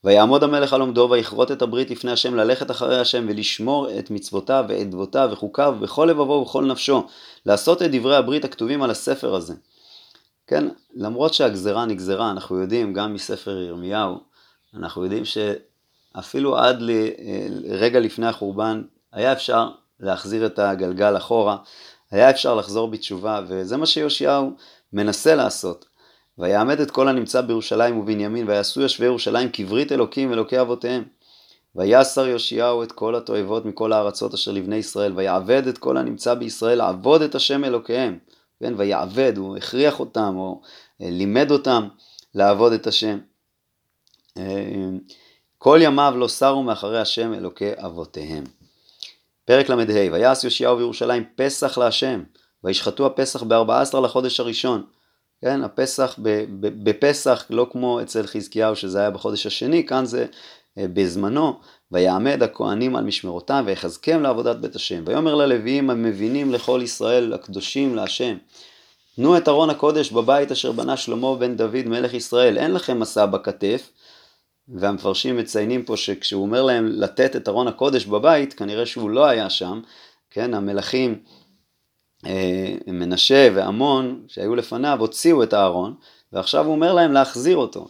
ויעמוד 0.07 0.43
המלך 0.43 0.73
על 0.73 0.81
עומדו 0.81 1.07
ויכרות 1.11 1.51
את 1.51 1.61
הברית 1.61 1.89
לפני 1.89 2.11
השם 2.11 2.35
ללכת 2.35 2.71
אחרי 2.71 2.99
השם 2.99 3.25
ולשמור 3.29 3.99
את 3.99 4.11
מצוותיו 4.11 4.65
ואת 4.67 4.89
דבותיו 4.89 5.29
וחוקיו 5.31 5.75
בכל 5.79 6.07
לבבו 6.11 6.31
ובכל 6.33 6.65
נפשו 6.65 7.07
לעשות 7.45 7.81
את 7.81 7.91
דברי 7.91 8.15
הברית 8.15 8.45
הכתובים 8.45 8.83
על 8.83 8.91
הספר 8.91 9.35
הזה. 9.35 9.53
כן, 10.47 10.67
למרות 10.95 11.33
שהגזרה 11.33 11.85
נגזרה, 11.85 12.31
אנחנו 12.31 12.59
יודעים 12.59 12.93
גם 12.93 13.13
מספר 13.13 13.57
ירמיהו, 13.57 14.17
אנחנו 14.73 15.03
יודעים 15.03 15.23
שאפילו 15.25 16.57
עד 16.57 16.77
לרגע 16.79 17.99
לפני 17.99 18.27
החורבן 18.27 18.81
היה 19.13 19.33
אפשר 19.33 19.69
להחזיר 19.99 20.45
את 20.45 20.59
הגלגל 20.59 21.17
אחורה, 21.17 21.57
היה 22.11 22.29
אפשר 22.29 22.55
לחזור 22.55 22.87
בתשובה 22.87 23.41
וזה 23.47 23.77
מה 23.77 23.85
שיאשיהו 23.85 24.51
מנסה 24.93 25.35
לעשות. 25.35 25.85
ויעמד 26.39 26.79
את 26.79 26.91
כל 26.91 27.07
הנמצא 27.07 27.41
בירושלים 27.41 27.97
ובנימין, 27.97 28.49
ויעשו 28.49 28.81
יושבי 28.81 29.05
ירושלים 29.05 29.49
כברית 29.53 29.91
אלוקים 29.91 30.33
אלוקי 30.33 30.61
אבותיהם. 30.61 31.03
ויסר 31.75 32.27
יאשיהו 32.27 32.83
את 32.83 32.91
כל 32.91 33.15
התועבות 33.15 33.65
מכל 33.65 33.93
הארצות 33.93 34.33
אשר 34.33 34.51
לבני 34.51 34.75
ישראל, 34.75 35.13
ויעבד 35.15 35.67
את 35.67 35.77
כל 35.77 35.97
הנמצא 35.97 36.33
בישראל 36.33 36.77
לעבוד 36.77 37.21
את 37.21 37.35
השם 37.35 37.63
אלוקיהם. 37.63 38.19
כן, 38.59 38.73
ויעבד, 38.77 39.37
הוא 39.37 39.57
הכריח 39.57 39.99
אותם, 39.99 40.33
או 40.37 40.61
אה, 41.01 41.09
לימד 41.09 41.51
אותם 41.51 41.87
לעבוד 42.35 42.73
את 42.73 42.87
השם. 42.87 43.19
אה, 44.37 44.43
כל 45.57 45.79
ימיו 45.81 46.13
לא 46.17 46.27
סרו 46.27 46.63
מאחרי 46.63 47.01
השם 47.01 47.33
אלוקי 47.33 47.71
אבותיהם. 47.77 48.43
פרק 49.45 49.69
ל"ה: 49.69 49.75
ויעש 50.11 50.43
יאשיהו 50.43 50.77
בירושלים 50.77 51.23
פסח 51.35 51.77
להשם, 51.77 52.23
וישחטו 52.63 53.05
הפסח 53.05 53.43
בארבע 53.43 53.81
עשר 53.81 53.99
לחודש 53.99 54.39
הראשון. 54.39 54.96
כן, 55.41 55.63
הפסח, 55.63 56.19
בפסח, 56.61 57.45
לא 57.49 57.67
כמו 57.71 58.01
אצל 58.01 58.27
חזקיהו 58.27 58.75
שזה 58.75 58.99
היה 58.99 59.11
בחודש 59.11 59.45
השני, 59.45 59.85
כאן 59.85 60.05
זה 60.05 60.25
אה, 60.77 60.85
בזמנו, 60.93 61.59
ויעמד 61.91 62.43
הכהנים 62.43 62.95
על 62.95 63.03
משמרותם 63.03 63.63
ויחזקם 63.65 64.21
לעבודת 64.21 64.55
בית 64.55 64.75
השם. 64.75 65.03
ויאמר 65.05 65.35
ללוויים 65.35 65.89
המבינים 65.89 66.51
לכל 66.51 66.79
ישראל 66.83 67.33
הקדושים 67.33 67.95
להשם. 67.95 68.37
תנו 69.15 69.37
את 69.37 69.47
ארון 69.47 69.69
הקודש 69.69 70.11
בבית 70.11 70.51
אשר 70.51 70.71
בנה 70.71 70.97
שלמה 70.97 71.35
בן 71.35 71.55
דוד 71.55 71.85
מלך 71.85 72.13
ישראל, 72.13 72.57
אין 72.57 72.73
לכם 72.73 72.99
מסע 72.99 73.25
בכתף, 73.25 73.89
והמפרשים 74.67 75.37
מציינים 75.37 75.83
פה 75.83 75.97
שכשהוא 75.97 76.41
אומר 76.41 76.63
להם 76.63 76.87
לתת 76.87 77.35
את 77.35 77.47
ארון 77.47 77.67
הקודש 77.67 78.05
בבית, 78.05 78.53
כנראה 78.53 78.85
שהוא 78.85 79.09
לא 79.09 79.25
היה 79.25 79.49
שם, 79.49 79.81
כן, 80.29 80.53
המלכים 80.53 81.19
מנשה 82.87 83.49
ועמון 83.55 84.23
שהיו 84.27 84.55
לפניו 84.55 84.97
הוציאו 84.99 85.43
את 85.43 85.53
הארון, 85.53 85.95
ועכשיו 86.33 86.65
הוא 86.65 86.73
אומר 86.73 86.93
להם 86.93 87.11
להחזיר 87.11 87.57
אותו. 87.57 87.87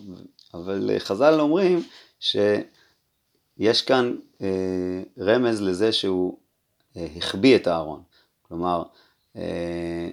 אבל 0.54 0.90
אה, 0.94 1.00
חז"ל 1.00 1.40
אומרים 1.40 1.84
שיש 2.20 3.82
כאן 3.82 4.16
אה, 4.42 5.02
רמז 5.20 5.62
לזה 5.62 5.92
שהוא 5.92 6.38
אה, 6.98 7.08
החביא 7.18 7.56
את 7.56 7.68
הארון. 7.68 8.02
כלומר, 8.42 8.84
אה, 9.36 10.10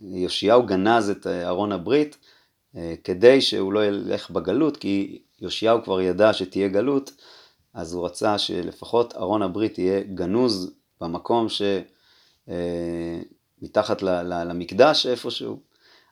יאשיהו 0.00 0.66
גנז 0.66 1.10
את 1.10 1.26
אה, 1.26 1.48
ארון 1.48 1.72
הברית 1.72 2.16
אה, 2.76 2.94
כדי 3.04 3.40
שהוא 3.40 3.72
לא 3.72 3.86
ילך 3.86 4.30
בגלות, 4.30 4.76
כי 4.76 5.22
יאשיהו 5.40 5.82
כבר 5.82 6.00
ידע 6.00 6.32
שתהיה 6.32 6.68
גלות, 6.68 7.12
אז 7.74 7.92
הוא 7.94 8.06
רצה 8.06 8.38
שלפחות 8.38 9.16
ארון 9.16 9.42
הברית 9.42 9.78
יהיה 9.78 10.00
גנוז 10.02 10.72
במקום 11.00 11.46
שמתחת 13.60 14.02
למקדש 14.02 15.06
איפשהו. 15.06 15.58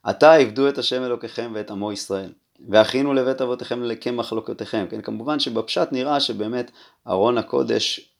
עתה 0.03 0.35
עבדו 0.35 0.69
את 0.69 0.79
השם 0.79 1.05
אלוקיכם 1.05 1.51
ואת 1.55 1.71
עמו 1.71 1.93
ישראל. 1.93 2.33
והכינו 2.69 3.15
לבית 3.15 3.41
אבותיכם 3.41 3.83
כמחלוקותיכם. 4.01 4.87
כן, 4.91 5.01
כמובן 5.01 5.41
שבפשט 5.41 5.89
נראה 5.93 6.21
שבאמת 6.21 6.71
ארון 7.09 7.39
הקודש 7.39 8.11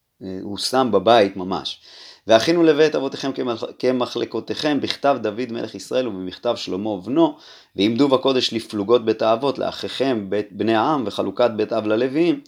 הוא 0.43 0.59
שם 0.59 0.89
בבית 0.93 1.37
ממש. 1.37 1.81
והכינו 2.27 2.63
לבית 2.63 2.95
אבותיכם 2.95 3.31
כמחלקותיכם 3.79 4.81
בכתב 4.81 5.19
דוד 5.23 5.53
מלך 5.53 5.75
ישראל 5.75 6.09
ובמכתב 6.09 6.55
שלמה 6.57 6.97
בנו 6.97 7.37
ועמדו 7.77 8.09
בקודש 8.09 8.53
לפלוגות 8.53 9.05
בית 9.05 9.23
האבות 9.23 9.59
לאחיכם 9.59 10.27
בית 10.31 10.53
בני 10.53 10.75
העם 10.75 11.05
וחלוקת 11.07 11.51
בית 11.57 11.73
אב 11.73 11.87
ללוויים 11.87 12.41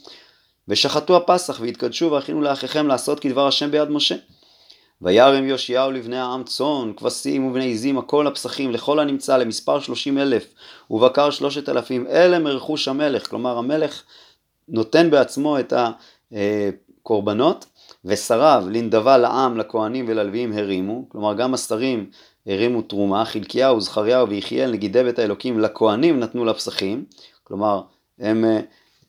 ושחטו 0.68 1.16
הפסח 1.16 1.60
והתקדשו 1.60 2.10
והכינו 2.10 2.42
לאחיכם 2.42 2.86
לעשות 2.86 3.20
כדבר 3.20 3.46
השם 3.46 3.70
ביד 3.70 3.88
משה. 3.88 4.14
וירם 5.02 5.48
יאשיהו 5.48 5.90
לבני 5.90 6.18
העם 6.18 6.44
צאן, 6.44 6.92
כבשים 6.96 7.46
ובני 7.46 7.72
עזים, 7.72 7.98
הכל 7.98 8.26
הפסחים, 8.26 8.70
לכל 8.70 8.98
הנמצא, 8.98 9.36
למספר 9.36 9.80
שלושים 9.80 10.18
אלף, 10.18 10.54
ובקר 10.90 11.30
שלושת 11.30 11.68
אלפים, 11.68 12.06
אלה 12.06 12.38
מרכוש 12.38 12.88
המלך. 12.88 13.30
כלומר, 13.30 13.58
המלך 13.58 14.02
נותן 14.68 15.10
בעצמו 15.10 15.58
את 15.58 15.72
הקורבנות, 16.32 17.66
ושריו 18.04 18.64
לנדבה 18.70 19.18
לעם, 19.18 19.58
לכהנים 19.58 20.04
וללוויים 20.08 20.52
הרימו, 20.52 21.04
כלומר 21.08 21.34
גם 21.34 21.54
השרים 21.54 22.10
הרימו 22.46 22.82
תרומה, 22.82 23.24
חלקיהו, 23.24 23.80
זכריהו 23.80 24.28
ויחיאל, 24.28 24.70
נגידי 24.70 25.02
בית 25.02 25.18
האלוקים, 25.18 25.60
לכהנים 25.60 26.20
נתנו 26.20 26.44
לפסחים, 26.44 27.04
כלומר 27.44 27.82
הם 28.18 28.44
אה, 28.44 28.60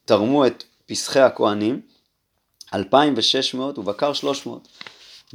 תרמו 0.06 0.46
את 0.48 0.64
פסחי 0.86 1.20
הכהנים, 1.20 1.82
2,600 2.74 3.78
ובקר 3.78 4.14
300. 4.14 4.68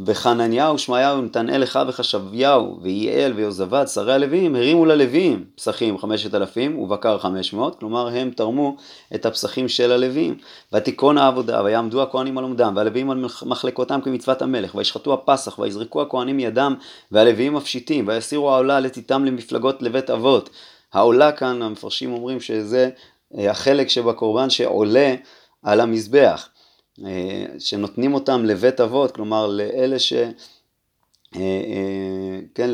וחנניהו, 0.04 0.78
שמעיהו, 0.78 1.22
נתנאל, 1.22 1.62
לך 1.62 1.78
וחשביהו, 1.88 2.78
ויעל 2.82 3.32
ויוזבד, 3.32 3.84
שרי 3.86 4.12
הלווים, 4.12 4.56
הרימו 4.56 4.84
ללווים 4.84 5.44
פסחים 5.54 5.98
חמשת 5.98 6.34
אלפים 6.34 6.78
ובקר 6.78 7.18
חמש 7.18 7.52
מאות, 7.52 7.78
כלומר 7.78 8.08
הם 8.08 8.30
תרמו 8.30 8.76
את 9.14 9.26
הפסחים 9.26 9.68
של 9.68 9.92
הלווים. 9.92 10.38
ותיכון 10.72 11.18
העבודה, 11.18 11.62
ויעמדו 11.64 12.02
הכהנים 12.02 12.38
על 12.38 12.44
עומדם, 12.44 12.72
והלווים 12.76 13.10
על 13.10 13.24
מחלקותם 13.46 14.00
כמצוות 14.00 14.42
המלך, 14.42 14.74
וישחטו 14.74 15.14
הפסח, 15.14 15.58
ויזרקו 15.58 16.02
הכהנים 16.02 16.40
ידם, 16.40 16.74
והלווים 17.12 17.54
מפשיטים, 17.54 18.08
ויסירו 18.08 18.54
העולה 18.54 18.80
לתיתם 18.80 19.24
למפלגות 19.24 19.82
לבית 19.82 20.10
אבות. 20.10 20.50
העולה 20.92 21.32
כאן, 21.32 21.62
המפרשים 21.62 22.12
אומרים 22.12 22.40
שזה 22.40 22.90
אה, 23.38 23.50
החלק 23.50 23.88
שבקורבן 23.88 24.50
שעולה 24.50 25.14
על 25.62 25.80
המזבח. 25.80 26.48
אה, 27.04 27.46
שנותנים 27.58 28.14
אותם 28.14 28.44
לבית 28.44 28.80
אבות, 28.80 29.10
כלומר 29.10 29.46
לאלה 29.46 29.98
ש... 29.98 30.12
אה, 30.12 31.40
אה, 31.40 32.40
כן, 32.54 32.70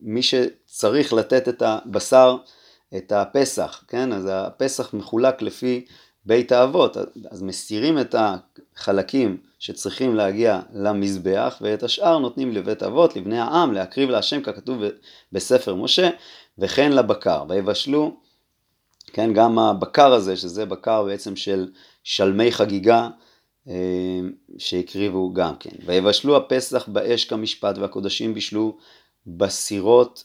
למי 0.00 0.22
שצריך 0.22 1.12
לתת 1.12 1.48
את 1.48 1.62
הבשר, 1.62 2.36
את 2.96 3.12
הפסח, 3.12 3.84
כן, 3.88 4.12
אז 4.12 4.28
הפסח 4.32 4.94
מחולק 4.94 5.42
לפי 5.42 5.84
בית 6.24 6.52
האבות, 6.52 6.96
אז 7.30 7.42
מסירים 7.42 7.98
את 7.98 8.14
החלקים 8.18 9.36
שצריכים 9.58 10.14
להגיע 10.14 10.60
למזבח 10.72 11.58
ואת 11.60 11.82
השאר 11.82 12.18
נותנים 12.18 12.52
לבית 12.52 12.82
אבות, 12.82 13.16
לבני 13.16 13.38
העם, 13.38 13.72
להקריב 13.72 14.10
להשם 14.10 14.42
ככתוב 14.42 14.82
בספר 15.32 15.74
משה, 15.74 16.10
וכן 16.58 16.92
לבקר, 16.92 17.44
ויבשלו, 17.48 18.16
כן, 19.10 19.32
גם 19.32 19.58
הבקר 19.58 20.12
הזה, 20.12 20.36
שזה 20.36 20.66
בקר 20.66 21.04
בעצם 21.04 21.36
של 21.36 21.68
שלמי 22.04 22.52
חגיגה 22.52 23.08
אה, 23.68 24.20
שהקריבו 24.58 25.32
גם 25.32 25.56
כן. 25.60 25.76
ויבשלו 25.86 26.36
הפסח 26.36 26.88
באש 26.88 27.24
כמשפט 27.24 27.78
והקודשים 27.78 28.34
בישלו 28.34 28.76
בסירות 29.26 30.24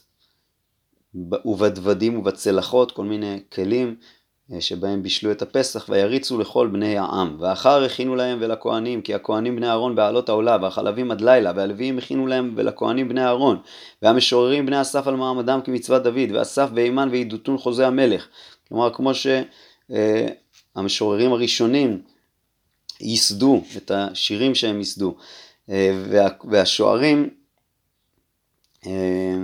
ובדוודים 1.44 2.18
ובצלחות, 2.18 2.92
כל 2.92 3.04
מיני 3.04 3.40
כלים 3.52 3.96
אה, 4.52 4.60
שבהם 4.60 5.02
בישלו 5.02 5.32
את 5.32 5.42
הפסח, 5.42 5.86
ויריצו 5.88 6.38
לכל 6.38 6.66
בני 6.66 6.98
העם. 6.98 7.36
ואחר 7.40 7.84
הכינו 7.84 8.16
להם 8.16 8.38
ולכהנים, 8.40 9.02
כי 9.02 9.14
הכהנים 9.14 9.56
בני 9.56 9.68
אהרון 9.68 9.94
בעלות 9.94 10.28
העולה, 10.28 10.56
והחלבים 10.62 11.10
עד 11.10 11.20
לילה, 11.20 11.52
והלוויים 11.56 11.98
הכינו 11.98 12.26
להם 12.26 12.52
ולכהנים 12.56 13.08
בני 13.08 13.24
אהרון, 13.24 13.58
והמשוררים 14.02 14.66
בני 14.66 14.80
אסף 14.80 15.06
על 15.06 15.16
מעמדם 15.16 15.60
כמצוות 15.64 16.02
דוד, 16.02 16.30
ואסף 16.32 16.68
ואימן 16.74 17.08
ועידותון 17.10 17.58
חוזה 17.58 17.86
המלך. 17.86 18.28
כלומר, 18.74 18.94
כמו 18.94 19.14
ש... 19.14 19.26
אה, 19.90 20.26
הראשונים 21.32 22.02
ייסדו 23.00 23.62
את 23.76 23.90
השירים 23.90 24.54
שהם 24.54 24.78
ייסדו. 24.78 25.16
אה, 25.70 26.02
וה, 26.10 26.28
והשוערים 26.50 27.30
אה, 28.86 29.36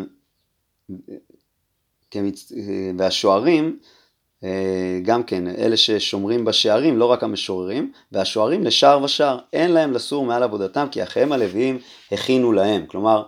והשוערים 2.98 3.78
אה, 4.44 5.00
גם 5.02 5.22
כן, 5.22 5.48
אלה 5.48 5.76
ששומרים 5.76 6.44
בשערים, 6.44 6.98
לא 6.98 7.04
רק 7.04 7.22
המשוררים, 7.22 7.92
והשוערים 8.12 8.64
לשער 8.64 9.02
ושער, 9.02 9.38
אין 9.52 9.72
להם 9.72 9.92
לסור 9.92 10.24
מעל 10.24 10.42
עבודתם, 10.42 10.86
כי 10.90 11.02
אחיהם 11.02 11.32
הלוויים 11.32 11.78
הכינו 12.12 12.52
להם. 12.52 12.86
כלומר, 12.86 13.24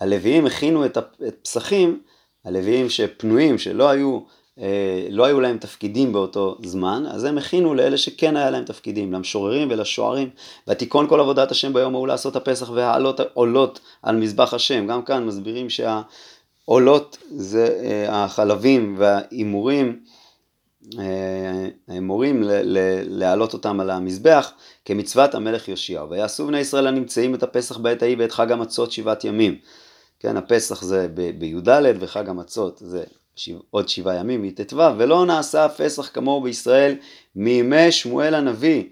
הלוויים 0.00 0.46
הכינו 0.46 0.86
את 0.86 0.96
הפסחים, 0.96 2.02
הלוויים 2.44 2.88
שפנויים, 2.90 3.58
שלא 3.58 3.90
היו 3.90 4.20
לא 5.10 5.24
היו 5.24 5.40
להם 5.40 5.58
תפקידים 5.58 6.12
באותו 6.12 6.58
זמן, 6.64 7.04
אז 7.06 7.24
הם 7.24 7.38
הכינו 7.38 7.74
לאלה 7.74 7.96
שכן 7.96 8.36
היה 8.36 8.50
להם 8.50 8.64
תפקידים, 8.64 9.12
למשוררים 9.12 9.68
ולשוערים. 9.70 10.30
ותיכון 10.68 11.08
כל 11.08 11.20
עבודת 11.20 11.50
השם 11.50 11.72
ביום 11.72 11.94
ההוא 11.94 12.08
לעשות 12.08 12.36
הפסח 12.36 12.70
והעלות 12.70 13.20
עולות 13.34 13.80
על 14.02 14.16
מזבח 14.16 14.54
השם. 14.54 14.86
גם 14.86 15.02
כאן 15.02 15.26
מסבירים 15.26 15.66
שהעולות 15.70 17.18
זה 17.30 17.80
אה, 17.84 18.24
החלבים 18.24 18.94
וההימורים, 18.98 20.00
אה, 20.98 21.68
ההימורים 21.88 22.42
להעלות 23.08 23.52
אותם 23.52 23.80
על 23.80 23.90
המזבח 23.90 24.52
כמצוות 24.84 25.34
המלך 25.34 25.68
יאשיהו. 25.68 26.10
ויעשו 26.10 26.46
בני 26.46 26.58
ישראל 26.58 26.86
הנמצאים 26.86 27.34
את 27.34 27.42
הפסח 27.42 27.76
בעת 27.76 28.02
ההיא 28.02 28.16
ואת 28.18 28.32
חג 28.32 28.52
המצות 28.52 28.92
שבעת 28.92 29.24
ימים. 29.24 29.58
כן, 30.20 30.36
הפסח 30.36 30.82
זה 30.82 31.08
בי"ד 31.38 31.68
וחג 32.00 32.28
המצות 32.28 32.78
זה 32.84 33.04
עוד 33.70 33.88
שבעה 33.88 34.16
ימים 34.16 34.42
מט"ו, 34.42 34.76
ולא 34.98 35.26
נעשה 35.26 35.68
פסח 35.68 36.10
כמוהו 36.14 36.42
בישראל 36.42 36.96
מימי 37.36 37.92
שמואל 37.92 38.34
הנביא. 38.34 38.84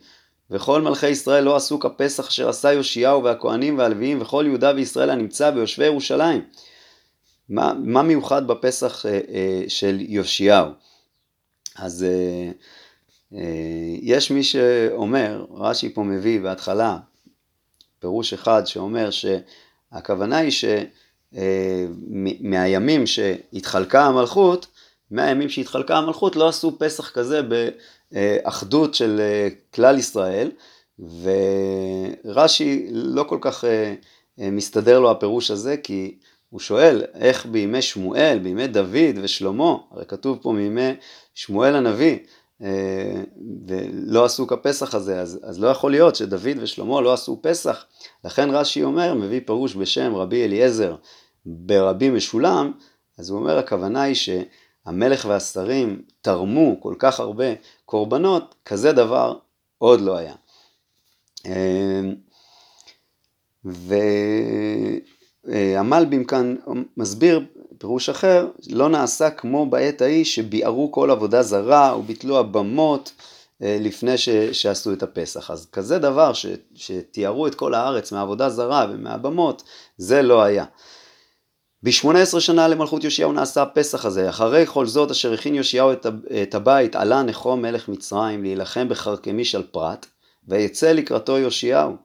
וכל 0.51 0.83
מלכי 0.83 1.09
ישראל 1.09 1.45
לא 1.45 1.57
עשו 1.57 1.81
כפסח 1.81 2.29
אשר 2.29 2.49
עשה 2.49 2.73
יאשיהו 2.73 3.25
והכהנים 3.25 3.79
והלוויים 3.79 4.23
וכל 4.23 4.45
יהודה 4.47 4.73
וישראל 4.77 5.11
הנמצא 5.11 5.51
ביושבי 5.51 5.85
ירושלים. 5.85 6.45
מה, 7.49 7.75
מה 7.85 8.03
מיוחד 8.03 8.47
בפסח 8.47 9.07
אה, 9.07 9.11
אה, 9.11 9.65
של 9.69 9.97
יאשיהו? 10.01 10.67
אז 11.77 12.05
אה, 12.05 12.51
אה, 13.39 13.97
יש 14.01 14.31
מי 14.31 14.45
שאומר, 14.45 15.45
רש"י 15.51 15.95
פה 15.95 16.03
מביא 16.03 16.41
בהתחלה 16.41 16.99
פירוש 17.99 18.33
אחד 18.33 18.63
שאומר 18.67 19.11
שהכוונה 19.11 20.37
היא 20.37 20.51
ש... 20.51 20.65
אה, 21.37 21.87
מהימים 22.41 23.07
שהתחלקה 23.07 24.05
המלכות, 24.05 24.67
מהימים 25.11 25.49
שהתחלקה 25.49 25.97
המלכות 25.97 26.37
לא 26.37 26.49
עשו 26.49 26.79
פסח 26.79 27.11
כזה 27.11 27.41
באחדות 28.13 28.95
של 28.95 29.21
אה, 29.21 29.49
כלל 29.75 29.99
ישראל, 29.99 30.51
ורש"י 32.25 32.89
לא 32.91 33.23
כל 33.23 33.39
כך 33.41 33.65
אה, 33.65 33.95
מסתדר 34.39 35.01
לו 35.01 35.11
הפירוש 35.11 35.51
הזה, 35.51 35.77
כי 35.77 36.19
הוא 36.51 36.61
שואל 36.61 37.03
איך 37.15 37.47
בימי 37.47 37.83
שמואל, 37.83 38.39
בימי 38.43 38.67
דוד 38.67 39.19
ושלמה, 39.23 39.77
הרי 39.91 40.05
כתוב 40.05 40.39
פה 40.43 40.53
מימי 40.53 40.91
שמואל 41.35 41.77
הנביא, 41.77 42.19
ולא 43.69 44.25
עשו 44.25 44.47
כפסח 44.47 44.95
הזה, 44.95 45.21
אז, 45.21 45.41
אז 45.43 45.61
לא 45.61 45.69
יכול 45.69 45.91
להיות 45.91 46.17
שדוד 46.17 46.57
ושלמה 46.61 47.01
לא 47.01 47.13
עשו 47.13 47.39
פסח. 47.43 47.85
לכן 48.25 48.51
רש"י 48.51 48.83
אומר, 48.83 49.15
מביא 49.15 49.41
פירוש 49.47 49.77
בשם 49.77 50.15
רבי 50.15 50.45
אליעזר 50.45 50.97
ברבי 51.47 52.11
משולם, 52.11 52.73
אז 53.19 53.31
הוא 53.31 53.39
אומר 53.39 53.59
הכוונה 53.59 54.03
היא 54.03 54.17
המלך 54.87 55.25
והשרים 55.29 56.03
תרמו 56.21 56.81
כל 56.81 56.95
כך 56.99 57.21
הרבה 57.21 57.45
קורבנות, 57.85 58.55
כזה 58.65 58.93
דבר 58.93 59.39
עוד 59.79 60.01
לא 60.01 60.17
היה. 60.17 60.35
אמ, 61.47 62.15
והמלבים 65.45 66.25
כאן 66.25 66.57
מסביר 66.97 67.41
פירוש 67.79 68.09
אחר, 68.09 68.49
לא 68.71 68.89
נעשה 68.89 69.31
כמו 69.31 69.67
בעת 69.67 70.03
ההיא 70.03 70.25
שביערו 70.25 70.93
כל 70.93 71.11
עבודה 71.11 71.43
זרה 71.43 71.97
וביטלו 71.99 72.39
הבמות 72.39 73.13
אה, 73.63 73.77
לפני 73.81 74.19
ש, 74.19 74.29
שעשו 74.29 74.93
את 74.93 75.03
הפסח. 75.03 75.51
אז 75.51 75.67
כזה 75.73 75.99
דבר 75.99 76.33
ש, 76.33 76.47
שתיארו 76.75 77.47
את 77.47 77.55
כל 77.55 77.75
הארץ 77.75 78.13
מעבודה 78.13 78.51
זרה 78.51 78.87
ומהבמות, 78.91 79.63
זה 79.97 80.23
לא 80.23 80.43
היה. 80.43 80.65
ב-18 81.83 82.41
שנה 82.41 82.69
למלכות 82.69 83.05
יאשיהו 83.05 83.33
נעשה 83.33 83.63
הפסח 83.63 84.05
הזה. 84.05 84.29
אחרי 84.29 84.67
כל 84.67 84.87
זאת 84.87 85.11
אשר 85.11 85.33
הכין 85.33 85.55
יאשיהו 85.55 85.93
את 86.43 86.55
הבית, 86.55 86.97
עלה 86.97 87.23
נחום 87.23 87.63
מלך 87.63 87.89
מצרים 87.89 88.43
להילחם 88.43 88.89
בחרקמיש 88.89 89.55
על 89.55 89.63
פרת, 89.63 90.07
ויצא 90.49 90.93
לקראתו 90.93 91.39
יאשיהו. 91.39 91.97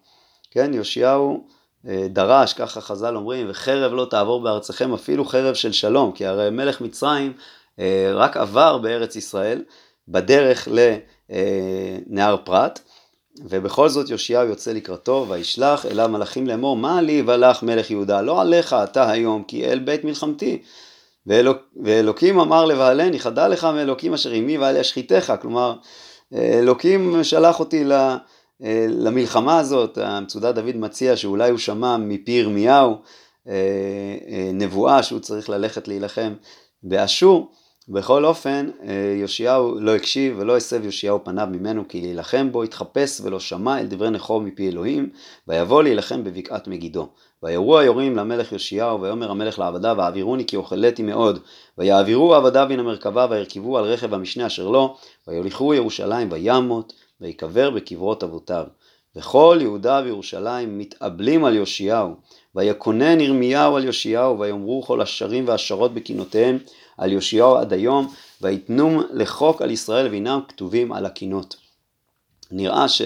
כן, 0.51 0.74
יאשיהו 0.74 1.48
אה, 1.88 2.07
דרש, 2.10 2.53
ככה 2.53 2.81
חז"ל 2.81 3.15
אומרים, 3.15 3.48
וחרב 3.50 3.93
לא 3.93 4.07
תעבור 4.10 4.41
בארצכם 4.41 4.93
אפילו 4.93 5.25
חרב 5.25 5.55
של 5.55 5.72
שלום, 5.72 6.12
כי 6.12 6.25
הרי 6.25 6.50
מלך 6.50 6.81
מצרים 6.81 7.34
אה, 7.79 8.12
רק 8.13 8.38
עבר 8.38 8.77
בארץ 8.77 9.15
ישראל 9.15 9.63
בדרך 10.07 10.67
לנהר 11.29 12.38
פרת, 12.43 12.79
ובכל 13.50 13.89
זאת 13.89 14.10
יאשיהו 14.10 14.48
יוצא 14.48 14.74
לקראתו, 14.74 15.25
וישלח 15.29 15.86
אליו 15.86 16.10
מלאכים 16.10 16.48
לאמור, 16.48 16.77
מה 16.77 17.01
לי 17.01 17.24
ולך 17.25 17.63
מלך 17.63 17.91
יהודה, 17.91 18.22
לא 18.22 18.41
עליך 18.41 18.74
אתה 18.84 19.10
היום, 19.10 19.44
כי 19.44 19.65
אל 19.65 19.79
בית 19.79 20.03
מלחמתי. 20.03 20.62
ואלוק, 21.27 21.58
ואלוקים 21.84 22.39
אמר 22.39 22.65
לבעלני, 22.65 23.20
חדל 23.20 23.48
לך 23.48 23.63
מאלוקים 23.63 24.13
אשר 24.13 24.32
עמי 24.32 24.58
ואל 24.58 24.75
ישחיתך, 24.75 25.34
כלומר, 25.41 25.75
אלוקים 26.34 27.24
שלח 27.24 27.60
אותי 27.60 27.84
למלחמה 28.89 29.60
הזאת, 29.60 29.98
המצודת 30.01 30.56
דוד 30.56 30.75
מציע 30.75 31.15
שאולי 31.15 31.50
הוא 31.50 31.58
שמע 31.58 31.98
מפי 31.98 32.32
ירמיהו 32.32 32.96
נבואה 34.53 35.03
שהוא 35.03 35.20
צריך 35.20 35.50
ללכת 35.50 35.88
להילחם 35.88 36.34
באשור, 36.84 37.51
בכל 37.89 38.25
אופן, 38.25 38.70
אה, 38.84 39.15
יאשיהו 39.22 39.79
לא 39.79 39.96
הקשיב 39.96 40.36
ולא 40.39 40.58
הסב 40.58 40.86
יאשיהו 40.86 41.24
פניו 41.24 41.48
ממנו 41.51 41.88
כי 41.88 42.01
להילחם 42.01 42.51
בו, 42.51 42.63
התחפש 42.63 43.22
ולא 43.24 43.39
שמע 43.39 43.79
אל 43.79 43.86
דברי 43.86 44.10
נחור 44.10 44.41
מפי 44.41 44.70
אלוהים, 44.70 45.10
ויבוא 45.48 45.84
להילחם 45.84 46.24
בבקעת 46.24 46.67
מגידו. 46.67 47.08
ויראו 47.44 47.79
היורים 47.79 48.15
למלך 48.15 48.51
יאשיהו, 48.51 49.01
ויאמר 49.01 49.32
המלך 49.32 49.60
לעבדיו, 49.60 50.01
העבירוני 50.01 50.46
כי 50.46 50.56
אוכלתי 50.56 51.03
מאוד. 51.03 51.39
ויעבירו 51.77 52.36
עבדיו 52.36 52.67
מן 52.70 52.79
המרכבה, 52.79 53.27
וירכבו 53.29 53.77
על 53.77 53.86
רכב 53.86 54.13
המשנה 54.13 54.48
אשר 54.48 54.67
לו, 54.67 54.98
ויוליכו 55.27 55.74
ירושלים 55.74 56.32
וימות, 56.32 56.94
ויקבר 57.22 57.70
בקברות 57.70 58.24
אבותיו. 58.24 58.63
וכל 59.15 59.58
יהודה 59.62 60.01
וירושלים 60.03 60.77
מתאבלים 60.77 61.46
על 61.46 61.56
יאשיהו, 61.56 62.15
ויקונן 62.56 63.22
ירמיהו 63.22 63.75
על 63.75 63.86
יאשיהו, 63.86 64.39
ויאמרו 64.39 64.84
כל 64.84 65.01
השרים 65.01 65.48
והשרות 65.48 65.94
בקינותיהם, 65.94 66.58
על 66.98 67.12
יאשיהו 67.12 67.56
עד 67.58 67.74
היום, 67.74 68.13
ויתנום 68.42 69.04
לחוק 69.13 69.62
על 69.62 69.72
ישראל 69.72 70.08
והנם 70.12 70.39
כתובים 70.48 70.94
על 70.94 71.06
הקינות. 71.06 71.56
נראה 72.51 72.88
ש... 72.88 73.01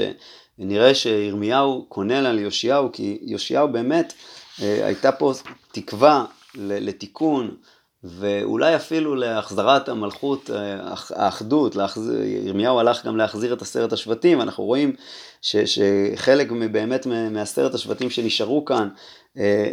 נראה 0.57 0.95
שירמיהו 0.95 1.85
קונן 1.89 2.25
על 2.25 2.39
יאשיהו, 2.39 2.89
כי 2.93 3.17
יאשיהו 3.21 3.67
באמת 3.67 4.13
אה, 4.61 4.85
הייתה 4.85 5.11
פה 5.11 5.33
תקווה 5.71 6.25
לתיקון, 6.55 7.55
ואולי 8.03 8.75
אפילו 8.75 9.15
להחזרת 9.15 9.89
המלכות, 9.89 10.49
אה, 10.49 10.93
האחדות, 11.09 11.75
להחז... 11.75 12.11
ירמיהו 12.45 12.79
הלך 12.79 13.05
גם 13.05 13.17
להחזיר 13.17 13.53
את 13.53 13.61
עשרת 13.61 13.93
השבטים, 13.93 14.41
אנחנו 14.41 14.63
רואים 14.63 14.95
ש, 15.41 15.55
שחלק 15.55 16.51
באמת 16.51 17.07
מעשרת 17.31 17.73
השבטים 17.73 18.09
שנשארו 18.09 18.65
כאן 18.65 18.89
אה, 19.37 19.71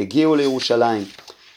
הגיעו 0.00 0.36
לירושלים. 0.36 1.02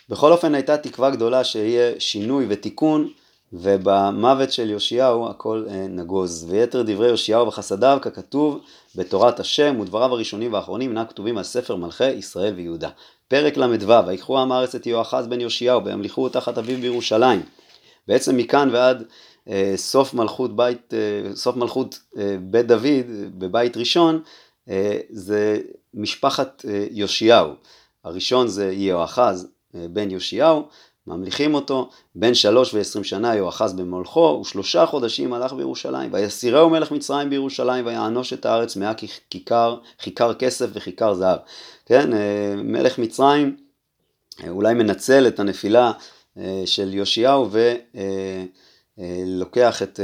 בכל 0.09 0.31
אופן 0.31 0.55
הייתה 0.55 0.77
תקווה 0.77 1.09
גדולה 1.09 1.43
שיהיה 1.43 1.99
שינוי 1.99 2.45
ותיקון, 2.49 3.09
ובמוות 3.53 4.51
של 4.51 4.69
יאשיהו 4.69 5.29
הכל 5.29 5.65
אה, 5.69 5.87
נגוז. 5.89 6.45
ויתר 6.49 6.83
דברי 6.85 7.09
יאשיהו 7.09 7.47
וחסדיו 7.47 7.97
ככתוב 8.01 8.59
בתורת 8.95 9.39
השם 9.39 9.79
ודבריו 9.79 10.13
הראשונים 10.13 10.53
והאחרונים 10.53 10.89
אינם 10.89 11.05
כתובים 11.05 11.37
על 11.37 11.43
ספר 11.43 11.75
מלכי 11.75 12.09
ישראל 12.09 12.53
ויהודה. 12.53 12.89
פרק 13.27 13.57
ל"ו 13.57 14.07
ויקחו 14.07 14.39
עם 14.39 14.51
הארץ 14.51 14.75
את 14.75 14.87
יהואחז 14.87 15.27
בן 15.27 15.41
יאשיהו 15.41 15.85
וימליכו 15.85 16.29
תחת 16.29 16.57
אביו 16.57 16.77
בירושלים. 16.77 17.41
בעצם 18.07 18.37
מכאן 18.37 18.69
ועד 18.71 19.03
אה, 19.49 19.73
סוף 19.75 20.13
מלכות 20.13 20.55
בית, 20.55 20.93
אה, 20.93 21.35
סוף 21.35 21.55
מלכות 21.55 21.99
בית 22.41 22.67
דוד 22.67 23.05
בבית 23.37 23.77
ראשון 23.77 24.21
זה 25.09 25.59
משפחת 25.93 26.65
יאשיהו. 26.91 27.53
הראשון 28.03 28.47
זה 28.47 28.71
יהואחז 28.71 29.47
בן 29.73 30.11
יאשיהו, 30.11 30.67
ממליכים 31.07 31.53
אותו, 31.53 31.89
בן 32.15 32.33
שלוש 32.33 32.73
ועשרים 32.73 33.03
שנה 33.03 33.35
יואחז 33.35 33.73
במולכו, 33.73 34.39
ושלושה 34.41 34.85
חודשים 34.85 35.33
הלך 35.33 35.53
בירושלים, 35.53 36.13
ויסירהו 36.13 36.69
מלך 36.69 36.91
מצרים 36.91 37.29
בירושלים, 37.29 37.85
ויענוש 37.85 38.33
את 38.33 38.45
הארץ 38.45 38.75
מאה 38.75 38.93
כיכר, 39.29 39.77
כיכר 39.97 40.33
כסף 40.33 40.67
וכיכר 40.73 41.13
זהב. 41.13 41.39
כן, 41.85 42.13
אה, 42.13 42.55
מלך 42.55 42.99
מצרים 42.99 43.57
אה, 44.43 44.49
אולי 44.49 44.73
מנצל 44.73 45.27
את 45.27 45.39
הנפילה 45.39 45.91
של 46.65 46.93
יאשיהו 46.93 47.49
ולוקח 48.97 49.83
את, 49.83 49.99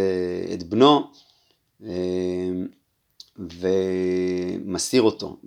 את 0.53 0.63
בנו 0.63 1.07
ומסיר 3.39 5.01
אותו. 5.01 5.37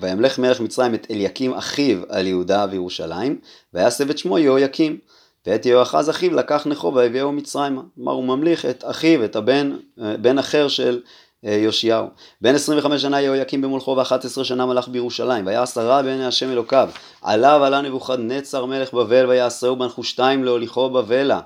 וימלך 0.00 0.38
מלך 0.38 0.60
מצרים 0.60 0.94
את 0.94 1.06
אליקים 1.10 1.54
אחיו 1.54 1.98
על 2.08 2.26
יהודה 2.26 2.66
וירושלים, 2.70 3.38
ויסב 3.74 4.10
את 4.10 4.18
שמו 4.18 4.38
יהויקים. 4.38 4.98
ואת 5.46 5.66
יהואחז 5.66 6.10
אחיו 6.10 6.34
לקח 6.34 6.66
נכו 6.66 6.94
והביאו 6.94 7.32
מצרימה. 7.32 7.82
כלומר 7.94 8.12
הוא 8.12 8.24
ממליך 8.24 8.64
את 8.64 8.84
אחיו, 8.86 9.24
את 9.24 9.36
הבן, 9.36 9.76
בן 9.96 10.38
אחר 10.38 10.68
של 10.68 11.00
אה, 11.44 11.52
יאשיהו. 11.52 12.06
בן 12.40 12.54
25 12.54 13.02
שנה 13.02 13.20
יהויקים 13.20 13.62
במולכו 13.62 13.90
ו-11 13.90 14.44
שנה 14.44 14.66
מלך 14.66 14.88
בירושלים. 14.88 15.46
ויעש 15.46 15.78
הרע 15.78 16.02
בעיני 16.02 16.26
השם 16.26 16.50
אלוקיו. 16.50 16.90
עליו 17.22 17.64
עלה 17.64 17.80
נבוכדנצר 17.80 18.64
מלך 18.64 18.94
בבל 18.94 19.26
ויעשהו 19.26 19.76
בנחושתיים 19.76 20.44
להוליכו 20.44 20.90
בבלה. 20.90 21.40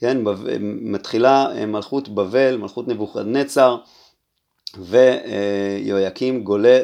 כן, 0.00 0.18
מתחילה 0.60 1.46
אה, 1.52 1.66
מלכות 1.66 2.08
בבל, 2.08 2.56
מלכות 2.56 2.88
נבוכדנצר. 2.88 3.76
ויהויקים 4.76 6.44
גולה 6.44 6.80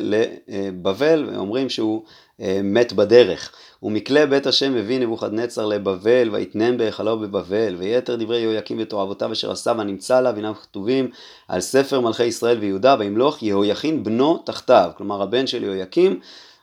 לבבל, 0.47 1.31
ואומרים 1.33 1.69
שהוא 1.69 2.03
אה, 2.41 2.61
מת 2.63 2.93
בדרך. 2.93 3.53
ומכלי 3.83 4.27
בית 4.27 4.47
השם 4.47 4.77
הביא 4.77 5.01
נבוכדנצר 5.01 5.67
לבבל, 5.67 6.29
ויתנן 6.33 6.77
בהיכלו 6.77 7.19
בבבל, 7.19 7.77
ויתר 7.79 8.17
דברי 8.17 8.41
יהויקים 8.41 8.77
ותועבותיו 8.81 9.33
אשר 9.33 9.51
עשה 9.51 9.73
ונמצא 9.79 10.21
לה, 10.21 10.33
והנם 10.37 10.55
כתובים 10.55 11.11
על 11.49 11.61
ספר 11.61 12.01
מלכי 12.01 12.25
ישראל 12.25 12.59
ויהודה, 12.59 12.97
וימלוך 12.99 13.43
יהויכין 13.43 14.05
בנו 14.05 14.39
תחתיו, 14.39 14.91
כלומר 14.97 15.23
הבן 15.23 15.47
של 15.47 15.65
יהויקים, 15.65 16.21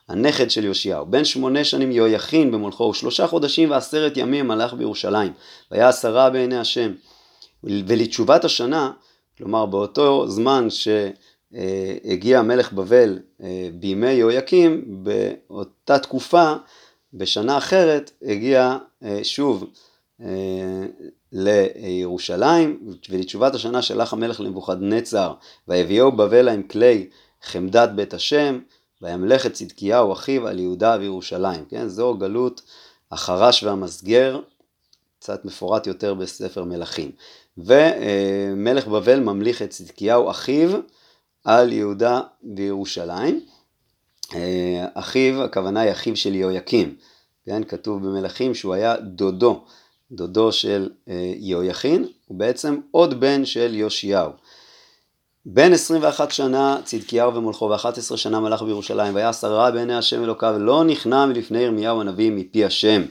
הנכד 0.08 0.50
של 0.50 0.64
יאשיהו. 0.64 1.06
בן 1.06 1.24
שמונה 1.24 1.64
שנים 1.64 1.92
יהויכין 1.92 2.50
במולכו, 2.50 2.84
ושלושה 2.84 3.26
חודשים 3.26 3.70
ועשרת 3.70 4.16
ימים 4.16 4.48
מלך 4.48 4.74
בירושלים, 4.74 5.32
והיה 5.70 5.88
עשרה 5.88 6.30
בעיני 6.30 6.58
השם. 6.58 6.92
ולתשובת 7.64 8.44
השנה, 8.44 8.90
כלומר 9.42 9.66
באותו 9.66 10.28
זמן 10.28 10.68
שהגיע 10.70 12.42
מלך 12.42 12.72
בבל 12.72 13.18
אה, 13.42 13.68
בימי 13.74 14.10
יהויקים, 14.10 14.84
באותה 15.04 15.98
תקופה, 15.98 16.54
בשנה 17.14 17.58
אחרת, 17.58 18.10
הגיע 18.22 18.76
אה, 19.04 19.20
שוב 19.22 19.64
אה, 20.20 20.26
לירושלים, 21.32 22.80
ולתשובת 23.10 23.54
השנה 23.54 23.82
שלח 23.82 24.12
המלך 24.12 24.40
לנבוכדנצר, 24.40 25.34
ויביאו 25.68 26.12
בבלה 26.12 26.52
עם 26.52 26.62
כלי 26.62 27.08
חמדת 27.42 27.90
בית 27.90 28.14
השם, 28.14 28.58
וימלך 29.02 29.46
את 29.46 29.52
צדקיהו 29.52 30.12
אחיו 30.12 30.48
על 30.48 30.58
יהודה 30.58 30.96
וירושלים. 31.00 31.64
כן, 31.68 31.88
זו 31.88 32.14
גלות 32.14 32.62
החרש 33.12 33.62
והמסגר, 33.62 34.40
קצת 35.22 35.44
מפורט 35.44 35.86
יותר 35.86 36.14
בספר 36.14 36.64
מלכים. 36.64 37.10
ומלך 37.58 38.86
בבל 38.86 39.20
ממליך 39.20 39.62
את 39.62 39.70
צדקיהו 39.70 40.30
אחיו 40.30 40.70
על 41.44 41.72
יהודה 41.72 42.20
וירושלים. 42.56 43.40
אחיו, 44.94 45.42
הכוונה 45.42 45.80
היא 45.80 45.92
אחיו 45.92 46.16
של 46.16 46.34
יהויקים, 46.34 46.96
כן, 47.46 47.64
כתוב 47.64 48.06
במלכים 48.06 48.54
שהוא 48.54 48.74
היה 48.74 48.96
דודו, 48.96 49.64
דודו 50.12 50.52
של 50.52 50.90
אה, 51.08 51.32
יהויכין, 51.36 52.06
הוא 52.26 52.38
בעצם 52.38 52.80
עוד 52.90 53.20
בן 53.20 53.44
של 53.44 53.74
יאשיהו. 53.74 54.30
בן 55.46 55.72
21 55.72 56.30
שנה 56.30 56.80
צדקיהו 56.84 57.34
ומולכו 57.34 57.64
ו-11 57.64 58.16
שנה 58.16 58.40
מלך 58.40 58.62
בירושלים 58.62 59.14
והיה 59.14 59.32
שרה 59.32 59.70
בעיני 59.70 59.94
השם 59.94 60.24
אלוקיו 60.24 60.58
לא 60.58 60.84
נכנע 60.84 61.26
מלפני 61.26 61.58
ירמיהו 61.58 62.00
הנביא 62.00 62.30
מפי 62.30 62.64
השם 62.64 63.02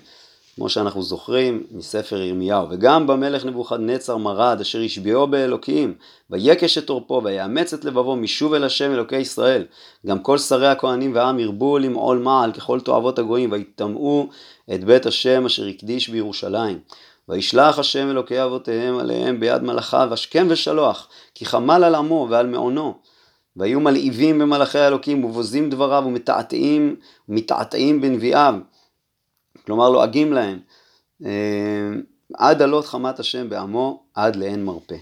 כמו 0.62 0.70
שאנחנו 0.70 1.02
זוכרים 1.02 1.64
מספר 1.72 2.22
ירמיהו, 2.22 2.68
וגם 2.70 3.08
במלך 3.08 3.46
נבוכדנצר 3.46 4.18
מרד 4.18 4.58
אשר 4.62 4.82
השביעו 4.82 5.28
באלוקים, 5.28 5.94
ויקש 6.30 6.78
את 6.78 6.90
עורפו 6.90 7.22
ויאמץ 7.24 7.74
את 7.74 7.86
לבבו 7.86 8.16
משוב 8.16 8.54
אל 8.54 8.64
השם 8.64 8.92
אלוקי 8.92 9.18
ישראל. 9.18 9.66
גם 10.06 10.20
כל 10.20 10.38
שרי 10.38 10.68
הכהנים 10.68 11.16
והעם 11.16 11.40
ירבו 11.40 11.78
למעול 11.78 12.18
מעל 12.18 12.52
ככל 12.52 12.80
תועבות 12.80 13.20
הגויים, 13.20 13.52
ויטמאו 13.52 14.28
את 14.74 14.84
בית 14.84 15.06
השם 15.06 15.46
אשר 15.46 15.68
הקדיש 15.68 16.10
בירושלים. 16.10 16.80
וישלח 17.30 17.80
השם 17.80 18.10
אלוקי 18.10 18.44
אבותיהם 18.44 18.98
עליהם 19.00 19.40
ביד 19.40 19.64
מלאכיו 19.64 20.14
השכם 20.14 20.48
ושלוח, 20.50 21.08
כי 21.36 21.46
חמל 21.46 21.84
על 21.84 21.96
עמו 21.96 22.28
ועל 22.30 22.48
מעונו. 22.48 22.94
והיו 23.56 23.80
מלהיבים 23.80 24.40
במלאכי 24.40 24.80
האלוקים 24.80 25.24
ובוזים 25.24 25.70
דבריו 25.70 26.04
ומתעתעים, 26.06 26.96
ומתעתעים 27.30 28.02
בנביאיו. 28.02 28.56
כלומר 29.66 29.90
לועגים 29.90 30.34
להם. 30.34 30.60
אה, 31.26 31.90
עד 32.34 32.62
עלות 32.62 32.86
חמת 32.86 33.20
השם 33.20 33.50
בעמו, 33.50 34.04
עד 34.14 34.36
לאין 34.36 34.66
מרפא. 34.66 34.96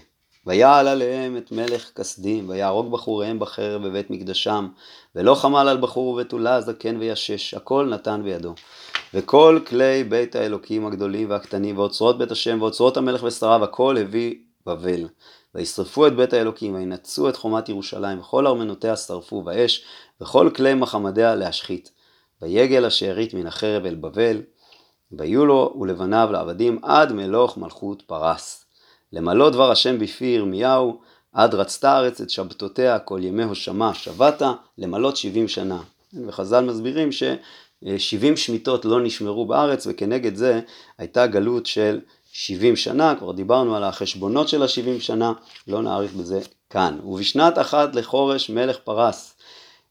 ויעל 0.46 0.88
עליהם 0.88 1.36
את 1.36 1.52
מלך 1.52 1.90
כסדים, 1.94 2.48
ויהרוג 2.48 2.92
בחוריהם 2.92 3.38
בחרב 3.38 3.86
בבית 3.86 4.10
מקדשם, 4.10 4.68
ולא 5.16 5.34
חמל 5.34 5.68
על 5.68 5.76
בחור 5.80 6.06
ובתולה, 6.08 6.60
זקן 6.60 6.96
וישש, 6.96 7.54
הכל 7.54 7.86
נתן 7.90 8.20
בידו. 8.24 8.54
וכל 9.14 9.60
כלי 9.66 10.04
בית 10.04 10.36
האלוקים 10.36 10.86
הגדולים 10.86 11.30
והקטנים, 11.30 11.78
ואוצרות 11.78 12.18
בית 12.18 12.30
השם, 12.30 12.62
ואוצרות 12.62 12.96
המלך 12.96 13.22
ושריו, 13.22 13.64
הכל 13.64 13.96
הביא 13.98 14.34
בבל. 14.66 15.08
וישרפו 15.54 16.06
את 16.06 16.16
בית 16.16 16.32
האלוקים, 16.32 16.74
וינצו 16.74 17.28
את 17.28 17.36
חומת 17.36 17.68
ירושלים, 17.68 18.20
וכל 18.20 18.46
ארמנותיה 18.46 18.96
שרפו 18.96 19.42
באש, 19.42 19.84
וכל 20.20 20.50
כלי 20.56 20.74
מחמדיה 20.74 21.34
להשחית. 21.34 21.90
ויגל 22.42 22.84
השארית 22.84 23.34
מן 23.34 23.46
החרב 23.46 23.86
אל 23.86 23.94
בבל, 23.94 24.42
ויהיו 25.12 25.46
לו 25.46 25.76
ולבניו 25.80 26.28
לעבדים 26.32 26.78
עד 26.82 27.12
מלוך 27.12 27.58
מלכות 27.58 28.02
פרס. 28.02 28.64
למלא 29.12 29.50
דבר 29.50 29.70
השם 29.70 29.98
בפי 29.98 30.24
ירמיהו, 30.24 31.00
עד 31.32 31.54
רצתה 31.54 31.92
הארץ 31.92 32.20
את 32.20 32.30
שבתותיה 32.30 32.98
כל 32.98 33.20
ימי 33.22 33.44
הושמה 33.44 33.94
שבתה, 33.94 34.52
למלות 34.78 35.16
שבעים 35.16 35.48
שנה. 35.48 35.82
וחז"ל 36.26 36.64
מסבירים 36.64 37.08
ששבעים 37.12 38.36
שמיטות 38.36 38.84
לא 38.84 39.00
נשמרו 39.00 39.46
בארץ, 39.46 39.86
וכנגד 39.90 40.34
זה 40.34 40.60
הייתה 40.98 41.26
גלות 41.26 41.66
של 41.66 42.00
שבעים 42.32 42.76
שנה, 42.76 43.14
כבר 43.18 43.32
דיברנו 43.32 43.76
על 43.76 43.84
החשבונות 43.84 44.48
של 44.48 44.62
השבעים 44.62 45.00
שנה, 45.00 45.32
לא 45.68 45.82
נאריך 45.82 46.12
בזה 46.14 46.40
כאן. 46.70 46.98
ובשנת 47.04 47.58
אחת 47.58 47.94
לחורש 47.94 48.50
מלך 48.50 48.78
פרס, 48.78 49.34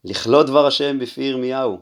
לכלות 0.05 0.45
דבר 0.45 0.65
השם 0.65 0.99
בפי 0.99 1.21
ירמיהו, 1.21 1.77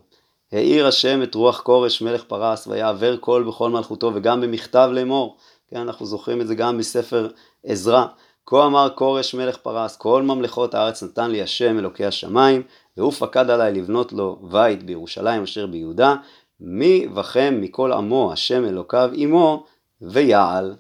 העיר 0.52 0.88
השם 0.88 1.24
את 1.24 1.36
רוח 1.36 1.62
כורש 1.62 2.02
מלך 2.02 2.24
פרס 2.24 2.68
ויעבר 2.68 3.18
קול 3.18 3.44
בכל 3.44 3.70
מלכותו 3.70 4.12
וגם 4.16 4.42
במכתב 4.42 4.90
לאמור, 4.94 5.38
כן, 5.70 5.78
אנחנו 5.78 6.06
זוכרים 6.06 6.42
את 6.42 6.48
זה 6.48 6.56
גם 6.56 6.78
מספר 6.78 7.30
עזרא, 7.66 8.06
כה 8.46 8.66
אמר 8.66 8.90
כורש 8.96 9.36
מלך 9.36 9.58
פרס, 9.58 9.96
כל 9.96 10.24
ממלכות 10.24 10.74
הארץ 10.74 11.04
נתן 11.04 11.32
לי 11.32 11.42
השם 11.42 11.80
אלוקי 11.80 12.06
השמיים, 12.06 12.64
והוא 12.98 13.12
פקד 13.12 13.50
עליי 13.50 13.74
לבנות 13.74 14.14
לו 14.14 14.40
בית 14.52 14.84
בירושלים 14.84 15.44
אשר 15.44 15.68
ביהודה, 15.68 16.16
מי 16.60 17.08
בכם 17.08 17.58
מכל 17.62 17.92
עמו 17.92 18.34
השם 18.34 18.66
אלוקיו 18.66 19.10
עמו 19.14 19.66
ויעל. 20.02 20.76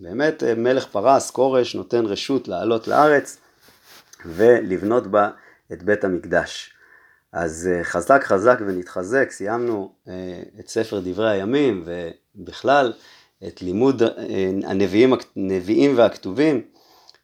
באמת 0.00 0.42
מלך 0.56 0.86
פרס, 0.86 1.30
כורש, 1.30 1.74
נותן 1.74 2.06
רשות 2.06 2.48
לעלות 2.48 2.88
לארץ 2.88 3.38
ולבנות 4.26 5.06
בה 5.06 5.30
את 5.72 5.82
בית 5.82 6.04
המקדש. 6.04 6.72
אז 7.32 7.68
אה, 7.72 7.84
חזק 7.84 8.24
חזק 8.24 8.58
ונתחזק, 8.66 9.30
סיימנו 9.30 9.92
אה, 10.08 10.42
את 10.60 10.68
ספר 10.68 11.00
דברי 11.04 11.30
הימים 11.30 11.84
ובכלל 12.36 12.92
את 13.46 13.62
לימוד 13.62 14.02
אה, 14.02 14.10
הנביאים, 14.64 15.14
הנביאים 15.36 15.98
והכתובים. 15.98 16.62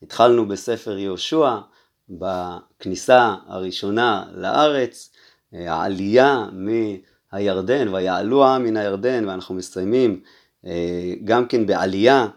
התחלנו 0.03 0.49
בספר 0.49 0.99
יהושע, 0.99 1.57
בכניסה 2.09 3.35
הראשונה 3.47 4.25
לארץ, 4.35 5.11
העלייה 5.53 6.47
מהירדן, 7.33 7.95
ויעלו 7.95 8.45
העם 8.45 8.65
מן 8.65 8.77
הירדן, 8.77 9.29
ואנחנו 9.29 9.55
מסיימים 9.55 10.21
גם 11.25 11.47
כן 11.47 11.67
בעלייה, 11.67 12.29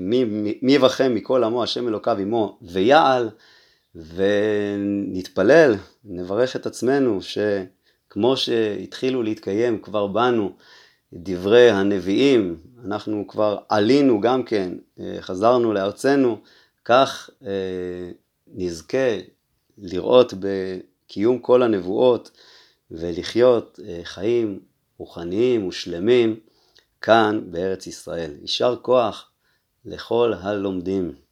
מי 0.00 0.72
יבכם 0.74 1.14
מכל 1.14 1.44
עמו 1.44 1.62
השם 1.62 1.88
אלוקיו 1.88 2.18
עמו 2.18 2.58
ויעל. 2.62 3.30
ונתפלל, 3.96 5.74
נברך 6.04 6.56
את 6.56 6.66
עצמנו 6.66 7.18
שכמו 7.22 8.36
שהתחילו 8.36 9.22
להתקיים 9.22 9.78
כבר 9.82 10.06
בנו 10.06 10.52
דברי 11.12 11.70
הנביאים, 11.70 12.60
אנחנו 12.84 13.26
כבר 13.28 13.58
עלינו 13.68 14.20
גם 14.20 14.42
כן, 14.42 14.72
אה, 15.00 15.16
חזרנו 15.20 15.72
לארצנו, 15.72 16.40
כך 16.84 17.30
אה, 17.46 18.10
נזכה 18.46 19.18
לראות 19.78 20.32
בקיום 20.38 21.38
כל 21.38 21.62
הנבואות 21.62 22.30
ולחיות 22.90 23.80
אה, 23.84 24.00
חיים 24.04 24.60
רוחניים 24.98 25.66
ושלמים 25.66 26.40
כאן 27.00 27.40
בארץ 27.50 27.86
ישראל. 27.86 28.30
יישר 28.40 28.76
כוח 28.82 29.30
לכל 29.84 30.32
הלומדים. 30.40 31.25